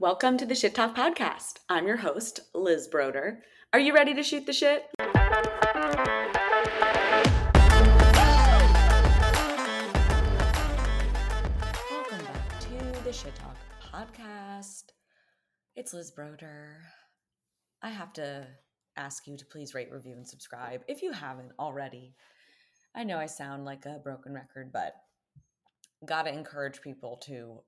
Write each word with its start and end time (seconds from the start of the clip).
Welcome 0.00 0.36
to 0.36 0.46
the 0.46 0.54
Shit 0.54 0.76
Talk 0.76 0.94
Podcast. 0.94 1.54
I'm 1.68 1.88
your 1.88 1.96
host, 1.96 2.38
Liz 2.54 2.86
Broder. 2.86 3.42
Are 3.72 3.80
you 3.80 3.92
ready 3.92 4.14
to 4.14 4.22
shoot 4.22 4.46
the 4.46 4.52
shit? 4.52 4.84
Welcome 4.96 5.18
back 12.24 12.60
to 12.60 13.02
the 13.02 13.12
Shit 13.12 13.34
Talk 13.34 13.56
Podcast. 13.92 14.84
It's 15.74 15.92
Liz 15.92 16.12
Broder. 16.12 16.76
I 17.82 17.90
have 17.90 18.12
to 18.12 18.46
ask 18.96 19.26
you 19.26 19.36
to 19.36 19.44
please 19.46 19.74
rate, 19.74 19.90
review, 19.90 20.12
and 20.12 20.28
subscribe 20.28 20.82
if 20.86 21.02
you 21.02 21.10
haven't 21.10 21.50
already. 21.58 22.14
I 22.94 23.02
know 23.02 23.18
I 23.18 23.26
sound 23.26 23.64
like 23.64 23.84
a 23.84 23.98
broken 23.98 24.32
record, 24.32 24.70
but 24.72 24.94
gotta 26.06 26.32
encourage 26.32 26.82
people 26.82 27.16
to 27.24 27.62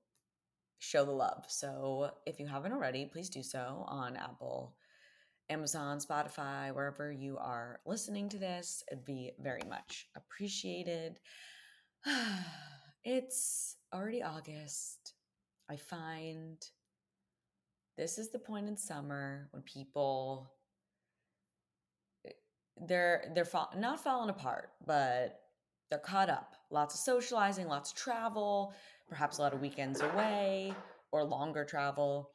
show 0.81 1.05
the 1.05 1.11
love. 1.11 1.45
So 1.47 2.09
if 2.25 2.39
you 2.39 2.47
haven't 2.47 2.73
already, 2.73 3.05
please 3.05 3.29
do 3.29 3.43
so 3.43 3.85
on 3.87 4.17
Apple, 4.17 4.73
Amazon, 5.47 5.99
Spotify, 5.99 6.73
wherever 6.73 7.11
you 7.11 7.37
are 7.37 7.79
listening 7.85 8.29
to 8.29 8.39
this. 8.39 8.83
It'd 8.91 9.05
be 9.05 9.31
very 9.39 9.61
much 9.69 10.07
appreciated. 10.17 11.19
it's 13.03 13.77
already 13.93 14.23
August. 14.23 15.13
I 15.69 15.75
find 15.75 16.57
this 17.95 18.17
is 18.17 18.31
the 18.31 18.39
point 18.39 18.67
in 18.67 18.75
summer 18.75 19.49
when 19.51 19.61
people 19.61 20.51
eh, 22.25 22.31
they're 22.87 23.31
they're 23.35 23.45
fall, 23.45 23.69
not 23.77 24.03
falling 24.03 24.31
apart, 24.31 24.71
but 24.87 25.41
they're 25.91 25.99
caught 25.99 26.29
up. 26.29 26.55
Lots 26.71 26.95
of 26.95 27.01
socializing, 27.01 27.67
lots 27.67 27.91
of 27.91 27.97
travel, 27.97 28.73
perhaps 29.11 29.37
a 29.37 29.41
lot 29.41 29.53
of 29.53 29.59
weekends 29.59 29.99
away 29.99 30.73
or 31.11 31.25
longer 31.25 31.65
travel. 31.65 32.31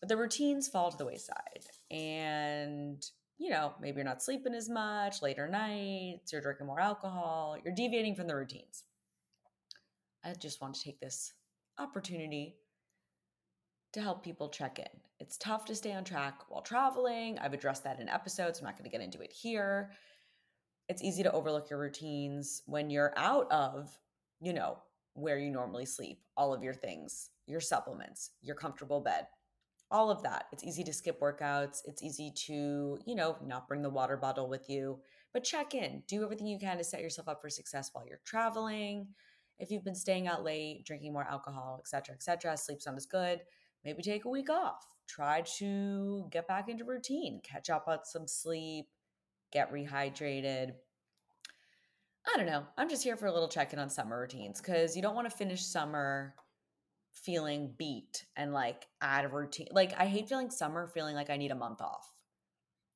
But 0.00 0.08
the 0.08 0.16
routines 0.16 0.66
fall 0.66 0.90
to 0.90 0.96
the 0.96 1.04
wayside. 1.04 1.66
And, 1.90 3.04
you 3.36 3.50
know, 3.50 3.74
maybe 3.78 3.96
you're 3.96 4.06
not 4.06 4.22
sleeping 4.22 4.54
as 4.54 4.70
much, 4.70 5.20
later 5.20 5.46
nights, 5.46 6.32
you're 6.32 6.40
drinking 6.40 6.66
more 6.66 6.80
alcohol, 6.80 7.58
you're 7.62 7.74
deviating 7.74 8.14
from 8.14 8.26
the 8.26 8.34
routines. 8.34 8.84
I 10.24 10.32
just 10.32 10.62
want 10.62 10.74
to 10.76 10.82
take 10.82 10.98
this 10.98 11.34
opportunity 11.78 12.56
to 13.92 14.00
help 14.00 14.24
people 14.24 14.48
check 14.48 14.78
in. 14.78 14.88
It's 15.20 15.36
tough 15.36 15.66
to 15.66 15.74
stay 15.74 15.92
on 15.92 16.04
track 16.04 16.40
while 16.48 16.62
traveling. 16.62 17.38
I've 17.38 17.52
addressed 17.52 17.84
that 17.84 18.00
in 18.00 18.08
episodes. 18.08 18.58
I'm 18.58 18.64
not 18.64 18.78
going 18.78 18.90
to 18.90 18.96
get 18.96 19.04
into 19.04 19.20
it 19.20 19.32
here. 19.32 19.90
It's 20.88 21.02
easy 21.02 21.22
to 21.22 21.32
overlook 21.32 21.68
your 21.68 21.78
routines 21.78 22.62
when 22.66 22.88
you're 22.88 23.12
out 23.16 23.50
of, 23.50 23.90
you 24.40 24.54
know, 24.54 24.78
where 25.14 25.38
you 25.38 25.50
normally 25.50 25.86
sleep, 25.86 26.20
all 26.36 26.52
of 26.52 26.62
your 26.62 26.74
things, 26.74 27.30
your 27.46 27.60
supplements, 27.60 28.32
your 28.42 28.54
comfortable 28.54 29.00
bed, 29.00 29.26
all 29.90 30.10
of 30.10 30.22
that. 30.22 30.46
It's 30.52 30.64
easy 30.64 30.84
to 30.84 30.92
skip 30.92 31.20
workouts. 31.20 31.80
It's 31.84 32.02
easy 32.02 32.32
to, 32.46 32.98
you 33.06 33.14
know, 33.14 33.36
not 33.44 33.68
bring 33.68 33.82
the 33.82 33.90
water 33.90 34.16
bottle 34.16 34.48
with 34.48 34.68
you, 34.68 35.00
but 35.32 35.44
check 35.44 35.74
in. 35.74 36.02
Do 36.06 36.22
everything 36.22 36.46
you 36.46 36.58
can 36.58 36.78
to 36.78 36.84
set 36.84 37.00
yourself 37.00 37.28
up 37.28 37.40
for 37.40 37.48
success 37.48 37.90
while 37.92 38.06
you're 38.06 38.20
traveling. 38.24 39.08
If 39.58 39.70
you've 39.70 39.84
been 39.84 39.94
staying 39.94 40.28
out 40.28 40.44
late, 40.44 40.84
drinking 40.84 41.12
more 41.12 41.26
alcohol, 41.28 41.78
etc., 41.80 42.14
etc., 42.14 42.56
sleep's 42.56 42.86
not 42.86 42.96
as 42.96 43.06
good, 43.06 43.40
maybe 43.84 44.02
take 44.02 44.24
a 44.24 44.30
week 44.30 44.50
off. 44.50 44.86
Try 45.08 45.42
to 45.58 46.28
get 46.30 46.46
back 46.46 46.68
into 46.68 46.84
routine, 46.84 47.40
catch 47.42 47.70
up 47.70 47.88
on 47.88 48.00
some 48.04 48.28
sleep, 48.28 48.86
get 49.52 49.72
rehydrated. 49.72 50.72
I 52.28 52.36
don't 52.36 52.46
know. 52.46 52.64
I'm 52.76 52.90
just 52.90 53.02
here 53.02 53.16
for 53.16 53.26
a 53.26 53.32
little 53.32 53.48
check 53.48 53.72
in 53.72 53.78
on 53.78 53.88
summer 53.88 54.20
routines 54.20 54.60
because 54.60 54.94
you 54.94 55.02
don't 55.02 55.14
want 55.14 55.30
to 55.30 55.36
finish 55.36 55.64
summer 55.64 56.34
feeling 57.14 57.72
beat 57.78 58.26
and 58.36 58.52
like 58.52 58.86
out 59.00 59.24
of 59.24 59.32
routine. 59.32 59.68
Like, 59.70 59.94
I 59.98 60.06
hate 60.06 60.28
feeling 60.28 60.50
summer 60.50 60.88
feeling 60.88 61.14
like 61.14 61.30
I 61.30 61.38
need 61.38 61.52
a 61.52 61.56
month 61.56 61.80
off. 61.80 62.12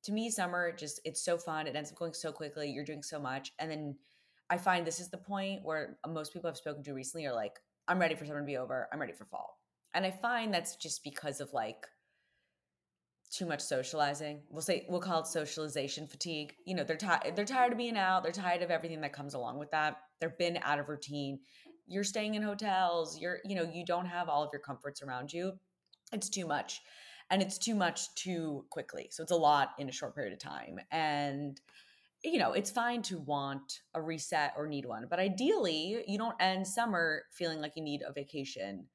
To 0.03 0.11
me, 0.11 0.29
summer 0.29 0.71
just, 0.71 0.99
it's 1.03 1.23
so 1.23 1.37
fun. 1.37 1.65
It 1.65 1.75
ends 1.75 1.91
up 1.91 1.97
going 1.97 2.13
so 2.13 2.31
quickly. 2.31 2.69
You're 2.69 2.85
doing 2.85 3.01
so 3.01 3.19
much. 3.19 3.53
And 3.57 3.71
then 3.71 3.95
I 4.49 4.57
find 4.57 4.85
this 4.85 4.99
is 4.99 5.09
the 5.09 5.17
point 5.17 5.61
where 5.63 5.97
most 6.07 6.31
people 6.31 6.49
I've 6.49 6.57
spoken 6.57 6.83
to 6.83 6.93
recently 6.93 7.25
are 7.25 7.33
like, 7.33 7.57
I'm 7.87 7.99
ready 7.99 8.13
for 8.15 8.25
summer 8.25 8.41
to 8.41 8.45
be 8.45 8.57
over. 8.57 8.87
I'm 8.93 8.99
ready 8.99 9.13
for 9.13 9.25
fall. 9.25 9.57
And 9.95 10.05
I 10.05 10.11
find 10.11 10.53
that's 10.53 10.75
just 10.75 11.03
because 11.03 11.41
of 11.41 11.53
like 11.53 11.87
too 13.33 13.45
much 13.47 13.61
socializing. 13.61 14.41
We'll 14.49 14.61
say 14.61 14.85
we'll 14.87 14.99
call 14.99 15.21
it 15.21 15.27
socialization 15.27 16.07
fatigue. 16.07 16.53
You 16.65 16.75
know, 16.75 16.83
they're 16.83 16.97
tired 16.97 17.35
they're 17.35 17.45
tired 17.45 17.71
of 17.71 17.77
being 17.77 17.97
out, 17.97 18.23
they're 18.23 18.31
tired 18.31 18.61
of 18.61 18.69
everything 18.69 19.01
that 19.01 19.13
comes 19.13 19.33
along 19.33 19.57
with 19.57 19.71
that. 19.71 19.97
They've 20.21 20.37
been 20.37 20.59
out 20.61 20.79
of 20.79 20.87
routine. 20.87 21.39
You're 21.87 22.03
staying 22.03 22.35
in 22.35 22.43
hotels, 22.43 23.19
you're 23.19 23.39
you 23.43 23.55
know, 23.55 23.69
you 23.73 23.85
don't 23.85 24.05
have 24.05 24.29
all 24.29 24.43
of 24.43 24.49
your 24.53 24.61
comforts 24.61 25.01
around 25.01 25.33
you. 25.33 25.53
It's 26.11 26.29
too 26.29 26.45
much. 26.45 26.81
And 27.31 27.41
it's 27.41 27.57
too 27.57 27.73
much 27.73 28.13
too 28.15 28.65
quickly. 28.69 29.07
So 29.11 29.23
it's 29.23 29.31
a 29.31 29.35
lot 29.35 29.69
in 29.79 29.89
a 29.89 29.91
short 29.91 30.13
period 30.13 30.33
of 30.33 30.39
time. 30.39 30.79
And 30.91 31.59
you 32.23 32.37
know, 32.37 32.53
it's 32.53 32.69
fine 32.69 33.01
to 33.03 33.17
want 33.17 33.81
a 33.95 34.01
reset 34.01 34.53
or 34.55 34.67
need 34.67 34.85
one, 34.85 35.07
but 35.09 35.19
ideally, 35.19 36.03
you 36.07 36.17
don't 36.17 36.35
end 36.39 36.65
summer 36.65 37.23
feeling 37.31 37.59
like 37.59 37.73
you 37.75 37.83
need 37.83 38.01
a 38.07 38.13
vacation 38.13 38.85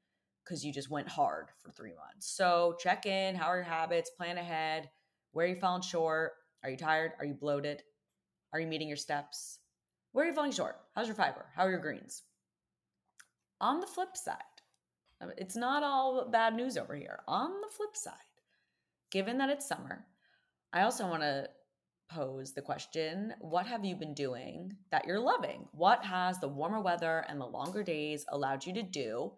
because 0.48 0.64
you 0.64 0.72
just 0.72 0.90
went 0.90 1.08
hard 1.08 1.48
for 1.62 1.70
three 1.70 1.90
months. 1.92 2.34
So 2.34 2.76
check 2.80 3.04
in. 3.04 3.34
How 3.34 3.46
are 3.46 3.56
your 3.56 3.64
habits? 3.64 4.10
Plan 4.10 4.38
ahead. 4.38 4.88
Where 5.32 5.44
are 5.44 5.48
you 5.48 5.56
falling 5.56 5.82
short? 5.82 6.32
Are 6.62 6.70
you 6.70 6.76
tired? 6.76 7.12
Are 7.18 7.26
you 7.26 7.34
bloated? 7.34 7.82
Are 8.52 8.60
you 8.60 8.66
meeting 8.66 8.88
your 8.88 8.96
steps? 8.96 9.58
Where 10.12 10.24
are 10.24 10.28
you 10.28 10.34
falling 10.34 10.52
short? 10.52 10.76
How's 10.94 11.06
your 11.06 11.16
fiber? 11.16 11.46
How 11.54 11.66
are 11.66 11.70
your 11.70 11.80
greens? 11.80 12.22
On 13.60 13.80
the 13.80 13.86
flip 13.86 14.16
side, 14.16 14.36
um, 15.20 15.32
it's 15.36 15.56
not 15.56 15.82
all 15.82 16.28
bad 16.30 16.54
news 16.54 16.78
over 16.78 16.96
here. 16.96 17.20
On 17.28 17.50
the 17.60 17.68
flip 17.76 17.94
side, 17.94 18.14
given 19.10 19.38
that 19.38 19.50
it's 19.50 19.68
summer, 19.68 20.06
I 20.72 20.82
also 20.82 21.06
want 21.06 21.22
to 21.22 21.48
pose 22.08 22.54
the 22.54 22.62
question 22.62 23.34
what 23.40 23.66
have 23.66 23.84
you 23.84 23.94
been 23.94 24.14
doing 24.14 24.72
that 24.90 25.06
you're 25.06 25.20
loving? 25.20 25.68
What 25.72 26.04
has 26.04 26.40
the 26.40 26.48
warmer 26.48 26.80
weather 26.80 27.26
and 27.28 27.38
the 27.38 27.46
longer 27.46 27.82
days 27.82 28.24
allowed 28.30 28.64
you 28.64 28.72
to 28.74 28.82
do 28.82 29.32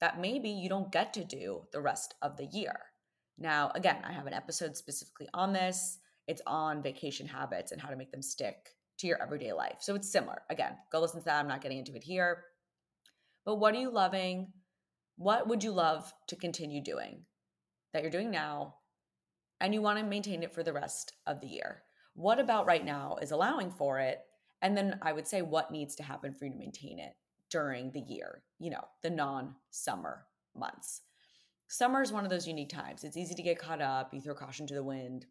that 0.00 0.20
maybe 0.20 0.48
you 0.48 0.68
don't 0.68 0.92
get 0.92 1.12
to 1.14 1.24
do 1.24 1.62
the 1.72 1.80
rest 1.80 2.14
of 2.22 2.36
the 2.36 2.46
year. 2.46 2.76
Now, 3.38 3.70
again, 3.74 3.98
I 4.04 4.12
have 4.12 4.26
an 4.26 4.34
episode 4.34 4.76
specifically 4.76 5.28
on 5.34 5.52
this. 5.52 5.98
It's 6.26 6.42
on 6.46 6.82
vacation 6.82 7.26
habits 7.26 7.72
and 7.72 7.80
how 7.80 7.88
to 7.88 7.96
make 7.96 8.12
them 8.12 8.22
stick 8.22 8.56
to 8.98 9.06
your 9.06 9.20
everyday 9.22 9.52
life. 9.52 9.78
So 9.80 9.94
it's 9.94 10.10
similar. 10.10 10.42
Again, 10.50 10.72
go 10.92 11.00
listen 11.00 11.20
to 11.20 11.24
that. 11.24 11.40
I'm 11.40 11.48
not 11.48 11.62
getting 11.62 11.78
into 11.78 11.94
it 11.94 12.04
here. 12.04 12.44
But 13.44 13.56
what 13.56 13.74
are 13.74 13.80
you 13.80 13.90
loving? 13.90 14.52
What 15.16 15.48
would 15.48 15.64
you 15.64 15.72
love 15.72 16.12
to 16.28 16.36
continue 16.36 16.82
doing 16.82 17.24
that 17.92 18.02
you're 18.02 18.10
doing 18.10 18.30
now 18.30 18.76
and 19.60 19.74
you 19.74 19.82
want 19.82 19.98
to 19.98 20.04
maintain 20.04 20.42
it 20.42 20.54
for 20.54 20.62
the 20.62 20.72
rest 20.72 21.12
of 21.26 21.40
the 21.40 21.48
year? 21.48 21.82
What 22.14 22.38
about 22.38 22.66
right 22.66 22.84
now 22.84 23.16
is 23.20 23.30
allowing 23.30 23.70
for 23.70 23.98
it? 23.98 24.20
And 24.62 24.76
then 24.76 24.98
I 25.02 25.12
would 25.12 25.26
say 25.26 25.42
what 25.42 25.70
needs 25.70 25.94
to 25.96 26.02
happen 26.02 26.34
for 26.34 26.44
you 26.44 26.52
to 26.52 26.58
maintain 26.58 26.98
it 26.98 27.14
during 27.50 27.90
the 27.92 28.00
year, 28.00 28.42
you 28.58 28.70
know, 28.70 28.84
the 29.02 29.10
non 29.10 29.54
summer 29.70 30.26
months. 30.54 31.02
Summer 31.68 32.02
is 32.02 32.12
one 32.12 32.24
of 32.24 32.30
those 32.30 32.48
unique 32.48 32.68
times. 32.70 33.04
It's 33.04 33.16
easy 33.16 33.34
to 33.34 33.42
get 33.42 33.58
caught 33.58 33.80
up, 33.80 34.12
you 34.12 34.20
throw 34.20 34.34
caution 34.34 34.66
to 34.68 34.74
the 34.74 34.82
wind, 34.82 35.26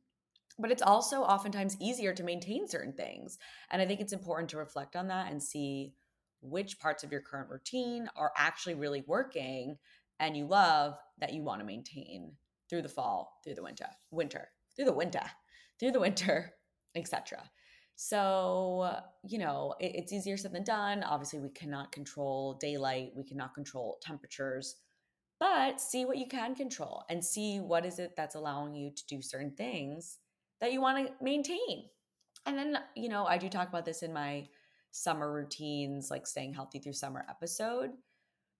but 0.58 0.72
it's 0.72 0.82
also 0.82 1.22
oftentimes 1.22 1.78
easier 1.82 2.14
to 2.14 2.24
maintain 2.24 2.68
certain 2.68 2.94
things. 2.94 3.38
And 3.72 3.82
I 3.82 3.86
think 3.86 4.00
it's 4.00 4.14
important 4.14 4.50
to 4.50 4.58
reflect 4.58 4.96
on 4.96 5.08
that 5.08 5.32
and 5.32 5.42
see 5.42 5.94
which 6.42 6.80
parts 6.80 7.04
of 7.04 7.12
your 7.12 7.22
current 7.22 7.50
routine 7.50 8.08
are 8.16 8.32
actually 8.38 8.76
really 8.76 9.04
working 9.06 9.78
and 10.20 10.36
you 10.36 10.46
love 10.46 10.96
that 11.20 11.34
you 11.34 11.44
want 11.44 11.62
to 11.62 11.66
maintain 11.66 12.34
through 12.70 12.82
the 12.82 12.90
fall, 12.90 13.40
through 13.44 13.56
the 13.56 13.64
winter, 13.64 13.88
winter, 14.12 14.50
through 14.76 14.86
the 14.86 14.94
winter, 14.94 15.24
through 15.80 15.92
the 15.92 16.00
winter, 16.00 16.54
etc. 16.96 17.50
So, 18.02 18.96
you 19.28 19.40
know, 19.40 19.76
it, 19.78 19.92
it's 19.94 20.14
easier 20.14 20.38
said 20.38 20.54
than 20.54 20.64
done. 20.64 21.04
Obviously, 21.04 21.40
we 21.40 21.50
cannot 21.50 21.92
control 21.92 22.54
daylight, 22.54 23.12
we 23.14 23.26
cannot 23.26 23.54
control 23.54 24.00
temperatures, 24.02 24.78
but 25.38 25.82
see 25.82 26.06
what 26.06 26.16
you 26.16 26.26
can 26.26 26.56
control 26.56 27.04
and 27.10 27.22
see 27.22 27.60
what 27.60 27.86
is 27.86 28.00
it 28.00 28.14
that's 28.16 28.36
allowing 28.36 28.74
you 28.74 28.90
to 28.96 29.06
do 29.08 29.22
certain 29.22 29.52
things 29.52 30.20
that 30.62 30.72
you 30.72 30.80
want 30.80 31.08
to 31.08 31.14
maintain. 31.22 31.90
And 32.46 32.58
then, 32.58 32.78
you 32.96 33.10
know, 33.10 33.26
I 33.26 33.38
do 33.38 33.50
talk 33.50 33.68
about 33.68 33.84
this 33.84 34.02
in 34.02 34.14
my 34.14 34.48
summer 34.92 35.30
routines, 35.30 36.10
like 36.10 36.26
staying 36.26 36.54
healthy 36.54 36.80
through 36.80 36.94
summer 36.94 37.26
episode 37.30 37.90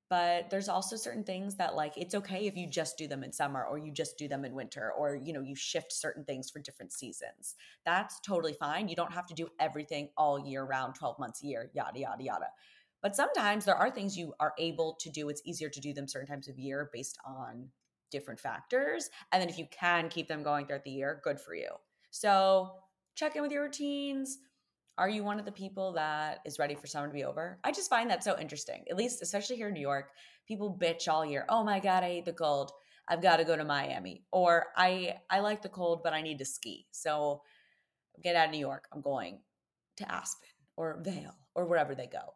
but 0.10 0.50
there's 0.50 0.70
also 0.70 0.96
certain 0.96 1.24
things 1.24 1.56
that 1.56 1.76
like 1.76 1.94
it's 1.96 2.16
okay 2.16 2.48
if 2.48 2.58
you 2.58 2.68
just 2.68 2.98
do 2.98 3.08
them 3.08 3.24
in 3.24 3.32
summer 3.32 3.64
or 3.64 3.78
you 3.78 3.92
just 3.92 4.18
do 4.18 4.28
them 4.28 4.44
in 4.44 4.54
winter 4.56 4.92
or 4.98 5.16
you 5.16 5.32
know 5.32 5.42
you 5.42 5.56
shift 5.56 5.92
certain 5.94 6.24
things 6.24 6.50
for 6.50 6.60
different 6.60 6.92
seasons. 6.92 7.56
That's 7.86 8.20
totally 8.22 8.54
fine. 8.54 8.88
You 8.88 8.96
don't 8.96 9.14
have 9.14 9.28
to 9.28 9.34
do 9.36 9.50
everything 9.60 10.10
all 10.18 10.40
year 10.40 10.64
round 10.64 10.96
12 10.96 11.20
months 11.20 11.44
a 11.44 11.48
year 11.48 11.70
yada 11.74 12.00
yada 12.00 12.24
yada. 12.24 12.48
But 13.02 13.16
sometimes 13.16 13.66
there 13.66 13.76
are 13.76 13.90
things 13.90 14.18
you 14.18 14.34
are 14.40 14.54
able 14.58 14.98
to 15.00 15.10
do. 15.10 15.30
It's 15.30 15.42
easier 15.46 15.70
to 15.70 15.80
do 15.80 15.94
them 15.94 16.08
certain 16.08 16.28
times 16.28 16.48
of 16.48 16.58
year 16.58 16.90
based 16.92 17.18
on 17.26 17.70
different 18.12 18.40
factors. 18.40 19.10
And 19.32 19.42
then 19.42 19.50
if 19.50 19.58
you 19.58 19.68
can 19.72 20.10
keep 20.10 20.28
them 20.28 20.44
going 20.44 20.66
throughout 20.66 20.84
the 20.84 20.92
year 20.92 21.22
good 21.24 21.40
for 21.40 21.54
you. 21.54 21.70
So 22.10 22.72
check 23.16 23.36
in 23.36 23.42
with 23.42 23.52
your 23.52 23.64
routines 23.64 24.40
are 25.00 25.10
you 25.10 25.24
one 25.24 25.40
of 25.40 25.46
the 25.46 25.52
people 25.52 25.94
that 25.94 26.40
is 26.46 26.60
ready 26.60 26.76
for 26.76 26.86
summer 26.86 27.08
to 27.08 27.14
be 27.14 27.24
over? 27.24 27.58
I 27.64 27.72
just 27.72 27.90
find 27.90 28.10
that 28.10 28.24
so 28.24 28.38
interesting. 28.38 28.84
At 28.90 28.98
least, 28.98 29.22
especially 29.22 29.56
here 29.56 29.70
in 29.70 29.74
New 29.74 29.80
York, 29.80 30.12
people 30.46 30.78
bitch 30.80 31.08
all 31.08 31.26
year. 31.26 31.46
Oh 31.48 31.64
my 31.64 31.80
God, 31.80 32.04
I 32.04 32.10
hate 32.10 32.26
the 32.26 32.34
cold. 32.34 32.74
I've 33.08 33.22
got 33.22 33.38
to 33.38 33.46
go 33.46 33.56
to 33.56 33.64
Miami. 33.64 34.26
Or 34.32 34.68
I 34.76 35.16
I 35.30 35.40
like 35.40 35.62
the 35.62 35.70
cold, 35.70 36.02
but 36.04 36.14
I 36.14 36.22
need 36.22 36.38
to 36.40 36.46
ski. 36.46 36.86
So 36.92 37.42
get 38.22 38.36
out 38.36 38.48
of 38.48 38.52
New 38.52 38.60
York. 38.60 38.90
I'm 38.94 39.02
going 39.02 39.40
to 39.98 40.12
Aspen 40.12 40.50
or 40.76 41.02
Vail 41.02 41.34
or 41.56 41.66
wherever 41.66 41.96
they 41.96 42.08
go. 42.08 42.34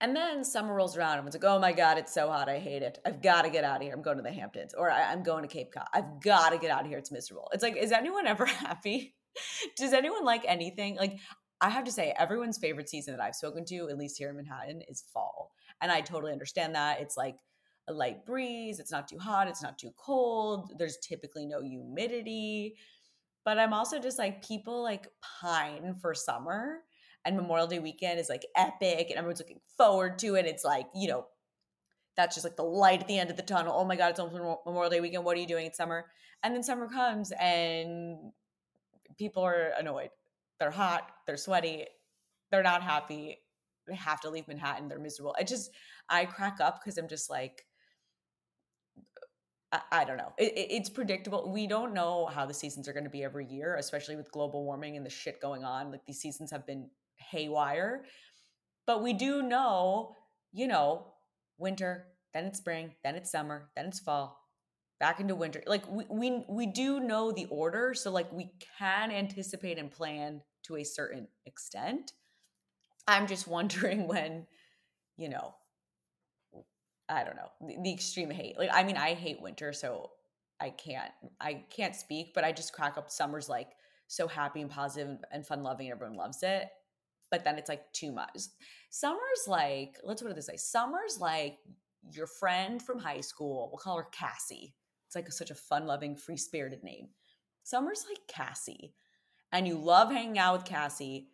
And 0.00 0.14
then 0.14 0.44
summer 0.44 0.74
rolls 0.74 0.96
around. 0.96 1.18
I'm 1.18 1.24
like, 1.24 1.44
oh 1.44 1.58
my 1.58 1.72
God, 1.72 1.98
it's 1.98 2.14
so 2.14 2.28
hot. 2.28 2.48
I 2.48 2.58
hate 2.58 2.82
it. 2.82 2.98
I've 3.04 3.22
got 3.22 3.42
to 3.42 3.50
get 3.50 3.64
out 3.64 3.76
of 3.76 3.82
here. 3.82 3.94
I'm 3.94 4.02
going 4.02 4.18
to 4.18 4.22
the 4.22 4.32
Hamptons 4.32 4.74
or 4.74 4.90
I, 4.90 5.12
am 5.12 5.22
going 5.22 5.42
to 5.42 5.48
Cape 5.48 5.72
Cod. 5.72 5.86
I've 5.92 6.20
got 6.20 6.50
to 6.50 6.58
get 6.58 6.70
out 6.70 6.82
of 6.82 6.88
here. 6.88 6.98
It's 6.98 7.10
miserable. 7.10 7.48
It's 7.52 7.62
like, 7.62 7.76
is 7.76 7.90
anyone 7.90 8.26
ever 8.26 8.44
happy? 8.64 9.14
Does 9.76 9.92
anyone 9.92 10.24
like 10.24 10.44
anything? 10.46 10.96
Like, 10.96 11.18
I 11.60 11.70
have 11.70 11.84
to 11.84 11.92
say, 11.92 12.14
everyone's 12.18 12.58
favorite 12.58 12.88
season 12.88 13.16
that 13.16 13.22
I've 13.22 13.34
spoken 13.34 13.64
to, 13.66 13.88
at 13.88 13.98
least 13.98 14.18
here 14.18 14.30
in 14.30 14.36
Manhattan, 14.36 14.82
is 14.88 15.04
fall. 15.12 15.52
And 15.80 15.90
I 15.90 16.00
totally 16.00 16.32
understand 16.32 16.74
that. 16.74 17.00
It's 17.00 17.16
like 17.16 17.36
a 17.88 17.92
light 17.92 18.26
breeze. 18.26 18.80
It's 18.80 18.92
not 18.92 19.08
too 19.08 19.18
hot. 19.18 19.48
It's 19.48 19.62
not 19.62 19.78
too 19.78 19.90
cold. 19.96 20.72
There's 20.78 20.98
typically 20.98 21.46
no 21.46 21.62
humidity. 21.62 22.76
But 23.44 23.58
I'm 23.58 23.72
also 23.72 23.98
just 23.98 24.18
like, 24.18 24.46
people 24.46 24.82
like 24.82 25.08
pine 25.40 25.94
for 26.00 26.14
summer 26.14 26.78
and 27.24 27.36
Memorial 27.36 27.66
Day 27.66 27.78
weekend 27.78 28.18
is 28.18 28.28
like 28.28 28.46
epic 28.56 29.06
and 29.08 29.18
everyone's 29.18 29.40
looking 29.40 29.60
forward 29.76 30.18
to 30.20 30.34
it. 30.34 30.46
It's 30.46 30.64
like, 30.64 30.86
you 30.94 31.08
know, 31.08 31.26
that's 32.16 32.36
just 32.36 32.44
like 32.44 32.56
the 32.56 32.62
light 32.62 33.00
at 33.00 33.08
the 33.08 33.18
end 33.18 33.30
of 33.30 33.36
the 33.36 33.42
tunnel. 33.42 33.74
Oh 33.76 33.84
my 33.84 33.96
God, 33.96 34.10
it's 34.10 34.20
almost 34.20 34.36
Memorial 34.66 34.90
Day 34.90 35.00
weekend. 35.00 35.24
What 35.24 35.36
are 35.36 35.40
you 35.40 35.46
doing 35.46 35.66
in 35.66 35.74
summer? 35.74 36.06
And 36.42 36.54
then 36.54 36.62
summer 36.62 36.88
comes 36.88 37.32
and 37.40 38.32
people 39.18 39.42
are 39.42 39.72
annoyed. 39.78 40.10
They're 40.60 40.70
hot, 40.70 41.10
they're 41.26 41.36
sweaty, 41.36 41.86
they're 42.50 42.62
not 42.62 42.82
happy. 42.82 43.38
They 43.86 43.94
have 43.96 44.20
to 44.22 44.30
leave 44.30 44.48
Manhattan. 44.48 44.88
They're 44.88 44.98
miserable. 44.98 45.34
I 45.38 45.42
just, 45.42 45.70
I 46.08 46.24
crack 46.24 46.58
up 46.60 46.80
because 46.82 46.96
I'm 46.96 47.08
just 47.08 47.28
like, 47.28 47.66
I, 49.72 49.80
I 49.92 50.04
don't 50.04 50.16
know. 50.16 50.32
It, 50.38 50.56
it, 50.56 50.68
it's 50.70 50.88
predictable. 50.88 51.52
We 51.52 51.66
don't 51.66 51.92
know 51.92 52.26
how 52.26 52.46
the 52.46 52.54
seasons 52.54 52.88
are 52.88 52.92
going 52.92 53.04
to 53.04 53.10
be 53.10 53.24
every 53.24 53.44
year, 53.44 53.76
especially 53.76 54.16
with 54.16 54.32
global 54.32 54.64
warming 54.64 54.96
and 54.96 55.04
the 55.04 55.10
shit 55.10 55.40
going 55.40 55.64
on. 55.64 55.90
Like 55.90 56.06
these 56.06 56.20
seasons 56.20 56.50
have 56.50 56.66
been 56.66 56.88
haywire. 57.16 58.04
But 58.86 59.02
we 59.02 59.12
do 59.12 59.42
know, 59.42 60.14
you 60.52 60.66
know, 60.66 61.06
winter, 61.58 62.06
then 62.32 62.44
it's 62.44 62.58
spring, 62.58 62.94
then 63.02 63.16
it's 63.16 63.30
summer, 63.30 63.70
then 63.76 63.86
it's 63.86 64.00
fall, 64.00 64.38
back 65.00 65.20
into 65.20 65.34
winter. 65.34 65.62
Like 65.66 65.90
we 65.90 66.04
we 66.08 66.44
we 66.48 66.66
do 66.66 67.00
know 67.00 67.32
the 67.32 67.46
order, 67.46 67.94
so 67.94 68.10
like 68.10 68.32
we 68.32 68.50
can 68.78 69.10
anticipate 69.10 69.78
and 69.78 69.90
plan 69.90 70.42
to 70.64 70.76
a 70.76 70.84
certain 70.84 71.28
extent. 71.46 72.12
I'm 73.06 73.26
just 73.26 73.46
wondering 73.46 74.08
when, 74.08 74.46
you 75.16 75.28
know, 75.28 75.54
I 77.08 77.24
don't 77.24 77.36
know, 77.36 77.50
the, 77.60 77.76
the 77.82 77.92
extreme 77.92 78.30
hate. 78.30 78.58
Like 78.58 78.70
I 78.72 78.84
mean, 78.84 78.96
I 78.96 79.14
hate 79.14 79.40
winter, 79.40 79.72
so 79.72 80.10
I 80.60 80.70
can't 80.70 81.12
I 81.40 81.64
can't 81.74 81.94
speak, 81.94 82.32
but 82.34 82.44
I 82.44 82.52
just 82.52 82.72
crack 82.72 82.96
up 82.96 83.10
summer's 83.10 83.48
like 83.48 83.68
so 84.06 84.28
happy 84.28 84.60
and 84.60 84.70
positive 84.70 85.18
and 85.32 85.46
fun 85.46 85.62
loving 85.62 85.90
everyone 85.90 86.16
loves 86.16 86.42
it 86.42 86.68
but 87.34 87.42
then 87.42 87.58
it's 87.58 87.68
like 87.68 87.92
too 87.92 88.12
much. 88.12 88.30
Summer's 88.90 89.48
like, 89.48 89.98
let's 90.04 90.22
put 90.22 90.30
it 90.30 90.36
this 90.36 90.46
way 90.46 90.56
Summer's 90.56 91.18
like 91.18 91.58
your 92.12 92.28
friend 92.28 92.80
from 92.80 93.00
high 93.00 93.22
school. 93.22 93.70
We'll 93.72 93.80
call 93.80 93.96
her 93.96 94.06
Cassie. 94.12 94.72
It's 95.14 95.26
like 95.26 95.32
such 95.32 95.50
a 95.50 95.54
fun 95.54 95.86
loving, 95.86 96.16
free 96.16 96.36
spirited 96.36 96.82
name. 96.82 97.08
Summer's 97.62 98.04
like 98.08 98.26
Cassie. 98.26 98.94
And 99.52 99.68
you 99.68 99.78
love 99.78 100.10
hanging 100.10 100.38
out 100.38 100.54
with 100.54 100.64
Cassie, 100.64 101.28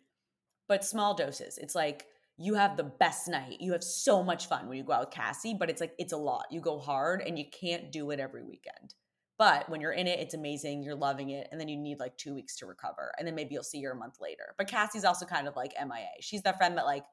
but 0.67 0.85
small 0.85 1.15
doses. 1.15 1.57
It's 1.57 1.73
like 1.73 2.05
you 2.37 2.53
have 2.53 2.77
the 2.77 2.83
best 2.83 3.27
night. 3.27 3.57
You 3.59 3.71
have 3.71 3.83
so 3.83 4.23
much 4.23 4.47
fun 4.47 4.67
when 4.67 4.77
you 4.77 4.83
go 4.83 4.93
out 4.93 5.01
with 5.01 5.11
Cassie, 5.11 5.55
but 5.57 5.69
it's 5.69 5.81
like 5.81 5.93
it's 5.97 6.13
a 6.13 6.17
lot. 6.17 6.45
You 6.51 6.61
go 6.61 6.77
hard 6.77 7.21
and 7.21 7.39
you 7.39 7.45
can't 7.51 7.91
do 7.91 8.11
it 8.11 8.19
every 8.19 8.43
weekend. 8.43 8.93
But 9.39 9.67
when 9.69 9.81
you're 9.81 9.91
in 9.91 10.05
it, 10.05 10.19
it's 10.19 10.35
amazing. 10.35 10.83
You're 10.83 10.93
loving 10.93 11.31
it. 11.31 11.47
And 11.51 11.59
then 11.59 11.67
you 11.67 11.75
need 11.75 11.99
like 11.99 12.15
two 12.17 12.35
weeks 12.35 12.57
to 12.57 12.67
recover. 12.67 13.11
And 13.17 13.27
then 13.27 13.33
maybe 13.33 13.55
you'll 13.55 13.63
see 13.63 13.81
her 13.81 13.91
a 13.91 13.95
month 13.95 14.17
later. 14.21 14.53
But 14.59 14.67
Cassie's 14.67 15.05
also 15.05 15.25
kind 15.25 15.47
of 15.47 15.55
like 15.55 15.73
MIA. 15.79 16.09
She's 16.19 16.43
that 16.43 16.57
friend 16.57 16.77
that 16.77 16.85
like 16.85 17.05